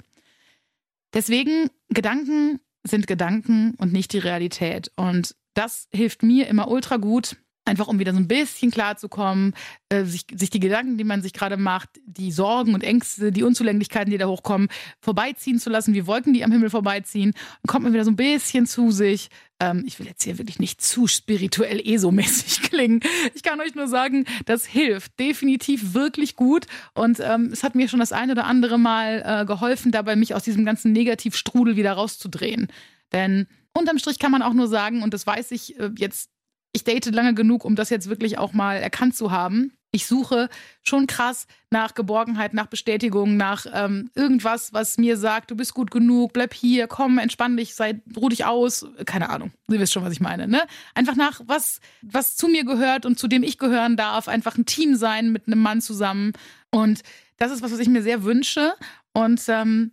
Deswegen, 1.13 1.69
Gedanken 1.89 2.59
sind 2.83 3.07
Gedanken 3.07 3.75
und 3.77 3.93
nicht 3.93 4.13
die 4.13 4.19
Realität. 4.19 4.91
Und 4.95 5.35
das 5.53 5.87
hilft 5.91 6.23
mir 6.23 6.47
immer 6.47 6.69
ultra 6.69 6.97
gut, 6.97 7.37
Einfach 7.65 7.87
um 7.87 7.97
wieder 7.97 8.11
so 8.11 8.19
ein 8.19 8.27
bisschen 8.27 8.71
klarzukommen, 8.71 9.53
äh, 9.87 10.03
sich, 10.03 10.25
sich 10.33 10.49
die 10.49 10.59
Gedanken, 10.59 10.97
die 10.97 11.05
man 11.05 11.21
sich 11.21 11.31
gerade 11.31 11.55
macht, 11.55 11.89
die 12.05 12.31
Sorgen 12.33 12.73
und 12.73 12.83
Ängste, 12.83 13.31
die 13.31 13.43
Unzulänglichkeiten, 13.43 14.11
die 14.11 14.17
da 14.17 14.27
hochkommen, 14.27 14.67
vorbeiziehen 14.99 15.59
zu 15.59 15.69
lassen, 15.69 15.93
wie 15.93 16.05
Wolken, 16.05 16.33
die 16.33 16.43
am 16.43 16.51
Himmel 16.51 16.69
vorbeiziehen. 16.69 17.31
Dann 17.31 17.71
kommt 17.71 17.83
man 17.83 17.93
wieder 17.93 18.03
so 18.03 18.11
ein 18.11 18.17
bisschen 18.17 18.67
zu 18.67 18.91
sich. 18.91 19.29
Ähm, 19.61 19.83
ich 19.87 19.97
will 19.97 20.07
jetzt 20.07 20.23
hier 20.23 20.37
wirklich 20.37 20.59
nicht 20.59 20.81
zu 20.81 21.07
spirituell 21.07 21.79
ESO-mäßig 21.79 22.61
klingen. 22.69 22.99
Ich 23.33 23.43
kann 23.43 23.61
euch 23.61 23.75
nur 23.75 23.87
sagen, 23.87 24.25
das 24.45 24.65
hilft 24.65 25.17
definitiv 25.17 25.93
wirklich 25.93 26.35
gut. 26.35 26.65
Und 26.95 27.21
ähm, 27.21 27.49
es 27.53 27.63
hat 27.63 27.75
mir 27.75 27.87
schon 27.87 27.99
das 27.99 28.11
eine 28.11 28.33
oder 28.33 28.45
andere 28.45 28.77
Mal 28.77 29.23
äh, 29.25 29.45
geholfen, 29.45 29.93
dabei 29.93 30.17
mich 30.17 30.35
aus 30.35 30.43
diesem 30.43 30.65
ganzen 30.65 30.91
Negativstrudel 30.91 31.77
wieder 31.77 31.93
rauszudrehen. 31.93 32.67
Denn 33.13 33.47
unterm 33.73 33.99
Strich 33.99 34.19
kann 34.19 34.31
man 34.31 34.41
auch 34.41 34.53
nur 34.53 34.67
sagen, 34.67 35.01
und 35.01 35.13
das 35.13 35.25
weiß 35.25 35.51
ich 35.51 35.79
äh, 35.79 35.91
jetzt 35.97 36.32
ich 36.73 36.83
date 36.83 37.05
lange 37.13 37.33
genug, 37.33 37.63
um 37.63 37.75
das 37.75 37.89
jetzt 37.89 38.09
wirklich 38.09 38.37
auch 38.37 38.53
mal 38.53 38.77
erkannt 38.77 39.15
zu 39.15 39.31
haben. 39.31 39.71
Ich 39.91 40.07
suche 40.07 40.49
schon 40.81 41.05
krass 41.05 41.45
nach 41.69 41.93
Geborgenheit, 41.93 42.55
nach 42.55 42.65
Bestätigung, 42.65 43.37
nach 43.37 43.67
ähm, 43.71 44.09
irgendwas, 44.15 44.73
was 44.73 44.97
mir 44.97 45.17
sagt, 45.17 45.51
du 45.51 45.55
bist 45.55 45.75
gut 45.75 45.91
genug, 45.91 46.33
bleib 46.33 46.51
hier, 46.51 46.87
komm, 46.87 47.19
entspann 47.19 47.55
dich, 47.55 47.75
sei, 47.75 48.01
ruh 48.17 48.29
dich 48.29 48.43
aus. 48.45 48.87
Keine 49.05 49.29
Ahnung. 49.29 49.51
Sie 49.67 49.79
wisst 49.79 49.93
schon, 49.93 50.03
was 50.03 50.11
ich 50.11 50.19
meine, 50.19 50.47
ne? 50.47 50.63
Einfach 50.95 51.15
nach 51.15 51.41
was, 51.45 51.79
was 52.01 52.35
zu 52.35 52.47
mir 52.47 52.65
gehört 52.65 53.05
und 53.05 53.19
zu 53.19 53.27
dem 53.27 53.43
ich 53.43 53.59
gehören 53.59 53.95
darf. 53.95 54.27
Einfach 54.27 54.57
ein 54.57 54.65
Team 54.65 54.95
sein 54.95 55.31
mit 55.31 55.45
einem 55.45 55.61
Mann 55.61 55.79
zusammen. 55.79 56.33
Und 56.71 57.03
das 57.37 57.51
ist 57.51 57.61
was, 57.61 57.71
was 57.71 57.79
ich 57.79 57.87
mir 57.87 58.01
sehr 58.01 58.23
wünsche. 58.23 58.73
Und 59.13 59.43
ähm, 59.47 59.91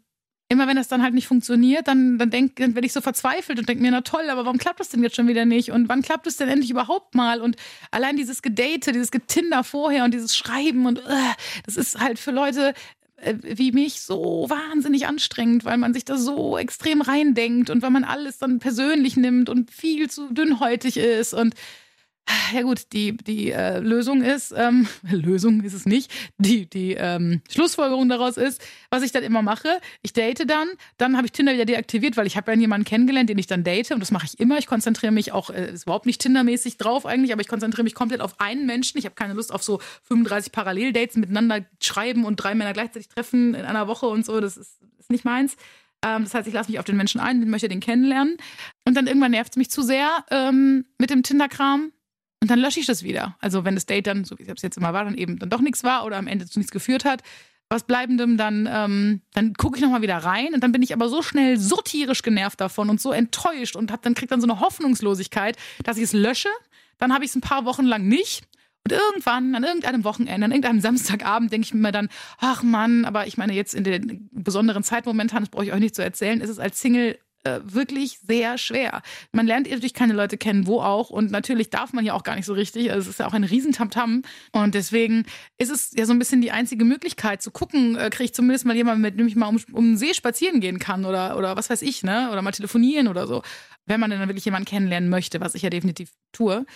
immer 0.51 0.67
wenn 0.67 0.77
das 0.77 0.89
dann 0.89 1.03
halt 1.03 1.15
nicht 1.15 1.29
funktioniert, 1.29 1.87
dann, 1.87 2.19
dann, 2.19 2.31
denk, 2.31 2.57
dann 2.57 2.75
werde 2.75 2.85
ich 2.85 2.93
so 2.93 3.01
verzweifelt 3.01 3.61
und 3.61 3.69
denke 3.69 3.83
mir, 3.83 3.93
na 3.93 4.01
toll, 4.01 4.29
aber 4.29 4.45
warum 4.45 4.59
klappt 4.59 4.81
das 4.81 4.89
denn 4.89 5.03
jetzt 5.03 5.15
schon 5.15 5.29
wieder 5.29 5.45
nicht? 5.45 5.71
Und 5.71 5.89
wann 5.89 6.03
klappt 6.03 6.27
es 6.27 6.37
denn 6.37 6.49
endlich 6.49 6.73
überhaupt 6.73 7.15
mal? 7.15 7.41
Und 7.41 7.57
allein 7.93 8.17
dieses 8.17 8.43
Gedate, 8.43 8.91
dieses 8.91 9.13
Getinder 9.13 9.63
vorher 9.63 10.05
und 10.05 10.13
dieses 10.13 10.37
Schreiben 10.37 10.87
und 10.87 10.99
uh, 10.99 11.35
das 11.65 11.77
ist 11.77 12.01
halt 12.01 12.19
für 12.19 12.33
Leute 12.33 12.75
äh, 13.19 13.35
wie 13.43 13.71
mich 13.71 14.01
so 14.01 14.47
wahnsinnig 14.49 15.07
anstrengend, 15.07 15.65
weil 15.65 15.79
man 15.79 15.95
sich 15.95 16.05
da 16.05 16.17
so 16.17 16.59
extrem 16.59 17.01
reindenkt 17.01 17.71
und 17.71 17.81
weil 17.81 17.91
man 17.91 18.03
alles 18.03 18.39
dann 18.39 18.59
persönlich 18.59 19.17
nimmt 19.17 19.49
und 19.49 19.71
viel 19.71 20.11
zu 20.11 20.33
dünnhäutig 20.33 20.97
ist 20.97 21.33
und 21.33 21.55
ja 22.52 22.62
gut, 22.62 22.92
die, 22.92 23.16
die 23.16 23.50
äh, 23.50 23.78
Lösung 23.78 24.22
ist, 24.22 24.52
ähm, 24.56 24.87
Lösung 25.11 25.62
ist 25.62 25.72
es 25.72 25.87
nicht, 25.87 26.11
die, 26.38 26.68
die 26.68 26.92
ähm, 26.92 27.42
Schlussfolgerung 27.50 28.09
daraus 28.09 28.37
ist, 28.37 28.61
was 28.90 29.02
ich 29.02 29.12
dann 29.12 29.22
immer 29.22 29.42
mache, 29.42 29.68
ich 30.02 30.12
date 30.12 30.48
dann, 30.48 30.68
dann 30.98 31.16
habe 31.16 31.26
ich 31.26 31.33
Tinder 31.33 31.52
wieder 31.52 31.64
deaktiviert, 31.64 32.16
weil 32.16 32.26
ich 32.26 32.37
habe 32.37 32.52
ja 32.52 32.59
jemanden 32.59 32.85
kennengelernt, 32.85 33.30
den 33.30 33.38
ich 33.38 33.46
dann 33.46 33.64
date 33.64 33.90
und 33.92 34.00
das 34.00 34.11
mache 34.11 34.26
ich 34.26 34.38
immer. 34.40 34.59
Ich 34.59 34.66
konzentriere 34.66 35.12
mich 35.12 35.33
auch, 35.33 35.50
äh, 35.50 35.72
ist 35.72 35.85
überhaupt 35.85 36.06
nicht 36.06 36.20
Tindermäßig 36.20 36.76
drauf 36.76 37.06
eigentlich, 37.06 37.33
aber 37.33 37.40
ich 37.40 37.48
konzentriere 37.48 37.85
mich 37.85 37.94
komplett 37.94 38.20
auf 38.20 38.40
einen 38.40 38.66
Menschen. 38.66 38.98
Ich 38.98 39.04
habe 39.04 39.14
keine 39.14 39.35
Lust 39.35 39.52
auf 39.52 39.62
so 39.62 39.80
35 40.04 40.52
Paralleldates 40.52 41.16
miteinander 41.16 41.64
schreiben 41.83 42.24
und 42.24 42.37
drei 42.37 42.54
Männer 42.54 42.72
gleichzeitig 42.72 43.09
treffen 43.09 43.54
in 43.54 43.64
einer 43.64 43.88
Woche 43.88 44.06
und 44.06 44.24
so, 44.24 44.40
das 44.40 44.56
ist, 44.56 44.78
ist 44.98 45.11
nicht 45.11 45.24
meins. 45.24 45.56
Ähm, 46.02 46.24
das 46.24 46.35
heißt, 46.35 46.48
ich 46.48 46.54
lasse 46.54 46.70
mich 46.70 46.78
auf 46.78 46.85
den 46.85 46.96
Menschen 46.96 47.20
ein, 47.20 47.48
möchte 47.48 47.68
den 47.68 47.80
kennenlernen. 47.80 48.37
Und 48.87 48.94
dann 48.94 49.06
irgendwann 49.06 49.33
nervt 49.33 49.52
es 49.52 49.56
mich 49.56 49.70
zu 49.70 49.83
sehr 49.83 50.24
ähm, 50.30 50.87
mit 50.98 51.11
dem 51.11 51.22
Tinder-Kram 51.22 51.92
und 52.40 52.50
dann 52.50 52.59
lösche 52.59 52.81
ich 52.81 52.87
das 52.87 53.03
wieder. 53.03 53.37
Also 53.40 53.64
wenn 53.64 53.74
das 53.74 53.87
Date 53.87 54.07
dann, 54.07 54.24
so 54.24 54.38
wie 54.38 54.44
es 54.44 54.62
jetzt 54.62 54.79
immer 54.79 54.92
war, 54.92 55.05
dann 55.05 55.14
eben 55.14 55.38
dann 55.38 55.50
doch 55.50 55.61
nichts 55.61 55.85
war 55.85 56.05
oder 56.05 56.16
am 56.16 56.26
Ende 56.26 56.46
zu 56.46 56.59
nichts 56.59 56.72
geführt 56.72 57.05
hat, 57.05 57.22
was 57.68 57.85
Bleibendem, 57.85 58.37
dann, 58.37 58.68
ähm, 58.70 59.20
dann 59.33 59.55
gucke 59.55 59.76
ich 59.76 59.83
nochmal 59.83 60.03
wieder 60.03 60.16
rein 60.16 60.55
und 60.55 60.61
dann 60.62 60.72
bin 60.72 60.83
ich 60.83 60.92
aber 60.92 61.09
so 61.09 61.22
schnell 61.22 61.57
so 61.57 61.76
tierisch 61.76 62.22
genervt 62.22 62.61
davon 62.61 62.90
und 62.90 63.00
so 63.00 63.12
enttäuscht 63.12 63.76
und 63.76 63.92
hab, 63.92 64.03
dann 64.03 64.14
kriegt 64.14 64.33
dann 64.33 64.40
so 64.40 64.48
eine 64.48 64.59
Hoffnungslosigkeit, 64.59 65.57
dass 65.85 65.96
ich 65.96 66.05
es 66.05 66.12
lösche. 66.12 66.48
Dann 66.98 67.14
habe 67.14 67.24
ich 67.24 67.31
es 67.31 67.37
ein 67.37 67.40
paar 67.40 67.64
Wochen 67.64 67.85
lang 67.85 68.09
nicht. 68.09 68.42
Und 68.85 68.92
irgendwann, 68.92 69.55
an 69.55 69.62
irgendeinem 69.62 70.05
Wochenende, 70.05 70.44
an 70.44 70.50
irgendeinem 70.50 70.81
Samstagabend, 70.81 71.53
denke 71.53 71.66
ich 71.66 71.74
mir 71.74 71.92
dann, 71.92 72.09
ach 72.38 72.62
Mann, 72.62 73.05
aber 73.05 73.26
ich 73.26 73.37
meine, 73.37 73.53
jetzt 73.53 73.74
in 73.74 73.85
der 73.85 74.00
besonderen 74.33 74.83
Zeit 74.83 75.07
momentan, 75.07 75.42
das 75.42 75.50
brauche 75.50 75.64
ich 75.64 75.72
euch 75.72 75.81
nicht 75.81 75.94
zu 75.94 76.03
erzählen, 76.03 76.40
ist 76.40 76.50
es 76.50 76.59
als 76.59 76.81
Single 76.81 77.18
äh, 77.44 77.61
wirklich 77.62 78.18
sehr 78.18 78.59
schwer. 78.59 79.03
Man 79.33 79.46
lernt 79.46 79.70
natürlich 79.70 79.94
keine 79.94 80.12
Leute 80.12 80.37
kennen, 80.37 80.66
wo 80.66 80.81
auch. 80.81 81.11
Und 81.11 81.31
natürlich 81.31 81.70
darf 81.70 81.92
man 81.92 82.05
ja 82.05 82.14
auch 82.14 82.22
gar 82.22 82.37
nicht 82.37 82.44
so 82.44 82.53
richtig. 82.53 82.90
Also 82.90 83.03
es 83.03 83.09
ist 83.09 83.20
ja 83.20 83.26
auch 83.26 83.33
ein 83.33 83.44
Riesentamtam. 83.44 84.22
Und 84.53 84.74
deswegen 84.74 85.24
ist 85.57 85.70
es 85.70 85.92
ja 85.96 86.05
so 86.05 86.12
ein 86.12 86.18
bisschen 86.18 86.42
die 86.42 86.50
einzige 86.50 86.85
Möglichkeit 86.85 87.42
zu 87.42 87.50
gucken, 87.50 87.96
äh, 87.96 88.11
kriege 88.11 88.24
ich 88.24 88.35
zumindest 88.35 88.66
mal 88.66 88.76
jemanden, 88.76 89.03
mit 89.03 89.18
dem 89.18 89.26
ich 89.26 89.37
mal 89.37 89.46
um, 89.46 89.61
um 89.72 89.85
den 89.85 89.96
See 89.96 90.12
spazieren 90.12 90.61
gehen 90.61 90.79
kann 90.79 91.05
oder, 91.05 91.38
oder 91.38 91.57
was 91.57 91.70
weiß 91.70 91.83
ich, 91.83 92.03
ne? 92.03 92.31
Oder 92.31 92.42
mal 92.42 92.53
telefonieren 92.53 93.09
oder 93.09 93.26
so. 93.26 93.42
Wenn 93.87 94.00
man 94.00 94.11
dann 94.11 94.29
wirklich 94.29 94.44
jemanden 94.44 94.66
kennenlernen 94.66 95.09
möchte, 95.09 95.40
was 95.40 95.55
ich 95.55 95.62
ja 95.62 95.70
definitiv 95.70 96.11
tue. 96.33 96.66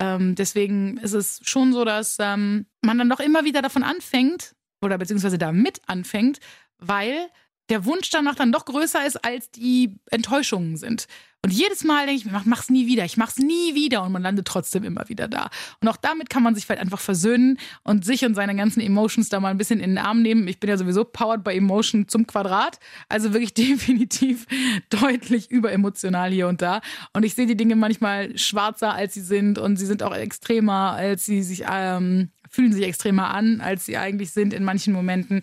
Ähm, 0.00 0.34
deswegen 0.34 0.96
ist 0.98 1.12
es 1.12 1.40
schon 1.44 1.72
so, 1.72 1.84
dass 1.84 2.16
ähm, 2.18 2.66
man 2.80 2.98
dann 2.98 3.10
doch 3.10 3.20
immer 3.20 3.44
wieder 3.44 3.62
davon 3.62 3.82
anfängt 3.82 4.54
oder 4.80 4.98
beziehungsweise 4.98 5.38
damit 5.38 5.80
anfängt, 5.86 6.40
weil 6.78 7.28
der 7.68 7.84
Wunsch 7.84 8.10
danach 8.10 8.34
dann 8.34 8.52
doch 8.52 8.64
größer 8.64 9.06
ist, 9.06 9.24
als 9.24 9.50
die 9.50 9.96
Enttäuschungen 10.10 10.76
sind. 10.76 11.06
Und 11.44 11.50
jedes 11.50 11.84
Mal 11.84 12.06
denke 12.06 12.20
ich 12.20 12.24
mir, 12.24 12.32
mach, 12.32 12.46
mach's 12.46 12.70
nie 12.70 12.86
wieder, 12.86 13.04
ich 13.04 13.18
mach's 13.18 13.36
nie 13.36 13.74
wieder 13.74 14.02
und 14.02 14.12
man 14.12 14.22
landet 14.22 14.46
trotzdem 14.46 14.82
immer 14.82 15.10
wieder 15.10 15.28
da. 15.28 15.50
Und 15.80 15.88
auch 15.88 15.98
damit 15.98 16.30
kann 16.30 16.42
man 16.42 16.54
sich 16.54 16.64
vielleicht 16.64 16.80
einfach 16.80 17.00
versöhnen 17.00 17.58
und 17.82 18.02
sich 18.02 18.24
und 18.24 18.34
seine 18.34 18.56
ganzen 18.56 18.80
Emotions 18.80 19.28
da 19.28 19.40
mal 19.40 19.50
ein 19.50 19.58
bisschen 19.58 19.78
in 19.78 19.90
den 19.90 19.98
Arm 19.98 20.22
nehmen. 20.22 20.48
Ich 20.48 20.58
bin 20.58 20.70
ja 20.70 20.78
sowieso 20.78 21.04
powered 21.04 21.44
by 21.44 21.50
Emotion 21.50 22.08
zum 22.08 22.26
Quadrat, 22.26 22.80
also 23.10 23.34
wirklich 23.34 23.52
definitiv 23.68 24.46
deutlich 24.88 25.50
überemotional 25.50 26.30
hier 26.30 26.48
und 26.48 26.62
da. 26.62 26.80
Und 27.12 27.24
ich 27.24 27.34
sehe 27.34 27.46
die 27.46 27.58
Dinge 27.58 27.76
manchmal 27.76 28.38
schwarzer, 28.38 28.94
als 28.94 29.12
sie 29.12 29.20
sind 29.20 29.58
und 29.58 29.76
sie 29.76 29.86
sind 29.86 30.02
auch 30.02 30.14
extremer, 30.14 30.92
als 30.92 31.26
sie 31.26 31.42
sich 31.42 31.64
ähm, 31.70 32.30
fühlen 32.48 32.72
sich 32.72 32.86
extremer 32.86 33.34
an, 33.34 33.60
als 33.60 33.84
sie 33.84 33.98
eigentlich 33.98 34.30
sind 34.30 34.54
in 34.54 34.64
manchen 34.64 34.94
Momenten. 34.94 35.42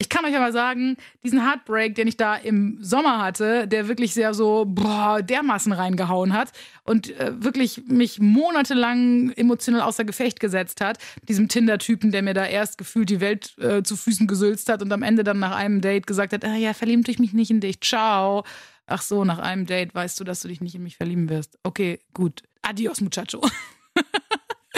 Ich 0.00 0.08
kann 0.08 0.24
euch 0.24 0.36
aber 0.36 0.52
sagen, 0.52 0.96
diesen 1.24 1.44
Heartbreak, 1.44 1.96
den 1.96 2.06
ich 2.06 2.16
da 2.16 2.36
im 2.36 2.78
Sommer 2.80 3.20
hatte, 3.20 3.66
der 3.66 3.88
wirklich 3.88 4.14
sehr 4.14 4.32
so 4.32 4.64
boah, 4.64 5.20
dermaßen 5.22 5.72
reingehauen 5.72 6.34
hat 6.34 6.52
und 6.84 7.10
äh, 7.18 7.32
wirklich 7.42 7.82
mich 7.88 8.20
monatelang 8.20 9.32
emotional 9.32 9.80
außer 9.80 10.04
Gefecht 10.04 10.38
gesetzt 10.38 10.80
hat, 10.80 10.98
diesem 11.28 11.48
Tinder-Typen, 11.48 12.12
der 12.12 12.22
mir 12.22 12.32
da 12.32 12.46
erst 12.46 12.78
gefühlt 12.78 13.10
die 13.10 13.20
Welt 13.20 13.58
äh, 13.58 13.82
zu 13.82 13.96
Füßen 13.96 14.28
gesülzt 14.28 14.68
hat 14.68 14.82
und 14.82 14.92
am 14.92 15.02
Ende 15.02 15.24
dann 15.24 15.40
nach 15.40 15.56
einem 15.56 15.80
Date 15.80 16.06
gesagt 16.06 16.32
hat, 16.32 16.44
ah, 16.44 16.54
ja, 16.54 16.74
verlieb 16.74 17.04
dich 17.04 17.18
mich 17.18 17.32
nicht 17.32 17.50
in 17.50 17.60
dich, 17.60 17.80
ciao. 17.80 18.44
Ach 18.86 19.02
so, 19.02 19.24
nach 19.24 19.40
einem 19.40 19.66
Date 19.66 19.96
weißt 19.96 20.20
du, 20.20 20.24
dass 20.24 20.40
du 20.40 20.48
dich 20.48 20.60
nicht 20.60 20.76
in 20.76 20.84
mich 20.84 20.96
verlieben 20.96 21.28
wirst. 21.28 21.58
Okay, 21.64 21.98
gut. 22.14 22.44
Adios, 22.62 23.00
Muchacho. 23.00 23.40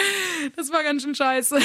Das 0.57 0.73
war 0.73 0.83
ganz 0.83 1.03
schön 1.03 1.15
scheiße. 1.15 1.59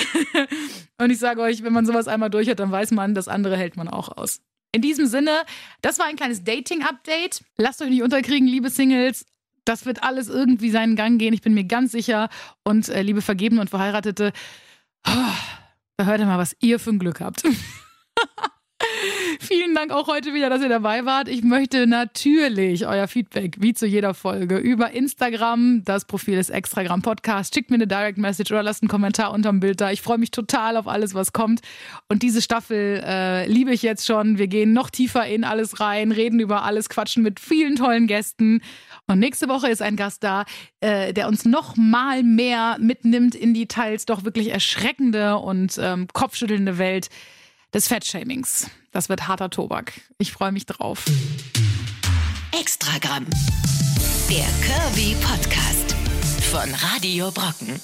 Und 0.98 1.10
ich 1.10 1.18
sage 1.18 1.42
euch, 1.42 1.64
wenn 1.64 1.74
man 1.74 1.86
sowas 1.86 2.08
einmal 2.08 2.30
durch 2.30 2.50
hat, 2.50 2.60
dann 2.60 2.72
weiß 2.72 2.92
man, 2.92 3.16
das 3.16 3.28
andere 3.28 3.58
hält 3.58 3.78
man 3.78 3.88
auch 3.88 4.10
aus. 4.18 4.42
In 4.74 4.82
diesem 4.82 5.08
Sinne, 5.08 5.32
das 5.82 6.00
war 6.00 6.06
ein 6.08 6.18
kleines 6.18 6.44
Dating-Update. 6.44 7.42
Lasst 7.58 7.82
euch 7.82 7.90
nicht 7.90 8.04
unterkriegen, 8.04 8.48
liebe 8.48 8.70
Singles. 8.70 9.26
Das 9.64 9.86
wird 9.86 10.04
alles 10.04 10.28
irgendwie 10.28 10.70
seinen 10.70 10.96
Gang 10.96 11.18
gehen, 11.20 11.34
ich 11.34 11.42
bin 11.42 11.54
mir 11.54 11.64
ganz 11.64 11.94
sicher. 11.94 12.30
Und 12.64 12.90
äh, 12.90 13.02
liebe 13.02 13.22
Vergebene 13.22 13.62
und 13.62 13.70
Verheiratete, 13.70 14.34
oh, 15.08 16.04
hört 16.04 16.20
ihr 16.20 16.26
mal, 16.26 16.38
was 16.38 16.56
ihr 16.60 16.80
für 16.80 16.92
ein 16.92 17.00
Glück 17.00 17.22
habt. 17.22 17.44
Vielen 19.48 19.76
Dank 19.76 19.92
auch 19.92 20.08
heute 20.08 20.34
wieder, 20.34 20.50
dass 20.50 20.64
ihr 20.64 20.70
dabei 20.70 21.06
wart. 21.06 21.28
Ich 21.28 21.44
möchte 21.44 21.86
natürlich 21.86 22.88
euer 22.88 23.08
Feedback, 23.08 23.58
wie 23.60 23.76
zu 23.76 23.86
jeder 23.86 24.16
Folge, 24.16 24.58
über 24.58 24.90
Instagram. 24.92 25.84
Das 25.86 26.06
Profil 26.06 26.40
ist 26.40 26.50
Extragramm 26.50 27.04
Podcast. 27.04 27.54
Schickt 27.54 27.70
mir 27.70 27.76
eine 27.76 27.86
Direct 27.86 28.18
Message 28.18 28.52
oder 28.52 28.64
lasst 28.64 28.82
einen 28.82 28.90
Kommentar 28.90 29.32
unterm 29.32 29.60
Bild 29.60 29.82
da. 29.82 29.92
Ich 29.92 30.02
freue 30.02 30.18
mich 30.18 30.32
total 30.32 30.78
auf 30.78 30.88
alles, 30.88 31.14
was 31.14 31.32
kommt. 31.32 31.62
Und 32.10 32.24
diese 32.24 32.42
Staffel 32.42 33.04
äh, 33.06 33.46
liebe 33.48 33.72
ich 33.72 33.84
jetzt 33.84 34.08
schon. 34.08 34.40
Wir 34.40 34.48
gehen 34.48 34.74
noch 34.74 34.90
tiefer 34.90 35.28
in 35.28 35.44
alles 35.44 35.80
rein, 35.80 36.12
reden 36.12 36.40
über 36.40 36.64
alles, 36.64 36.90
quatschen 36.90 37.22
mit 37.22 37.40
vielen 37.40 37.76
tollen 37.76 38.08
Gästen. 38.08 38.62
Und 39.06 39.20
nächste 39.20 39.48
Woche 39.48 39.70
ist 39.70 39.84
ein 39.84 39.96
Gast 39.96 40.24
da, 40.24 40.46
äh, 40.80 41.14
der 41.14 41.28
uns 41.28 41.46
noch 41.46 41.76
mal 41.76 42.24
mehr 42.24 42.78
mitnimmt 42.80 43.36
in 43.36 43.54
die 43.54 43.68
teils 43.68 44.08
doch 44.08 44.24
wirklich 44.24 44.50
erschreckende 44.50 45.38
und 45.38 45.80
ähm, 45.80 46.08
kopfschüttelnde 46.12 46.80
Welt 46.80 47.10
des 47.76 47.88
Fettshamings. 47.88 48.72
Das 48.96 49.10
wird 49.10 49.28
harter 49.28 49.50
Tobak. 49.50 49.92
Ich 50.20 50.32
freue 50.32 50.54
mich 50.54 50.68
drauf. 50.68 51.04
Extragramm. 52.58 53.26
Der 54.30 54.46
Kirby 54.66 55.18
Podcast 55.20 55.94
von 56.50 56.74
Radio 56.76 57.30
Brocken. 57.30 57.78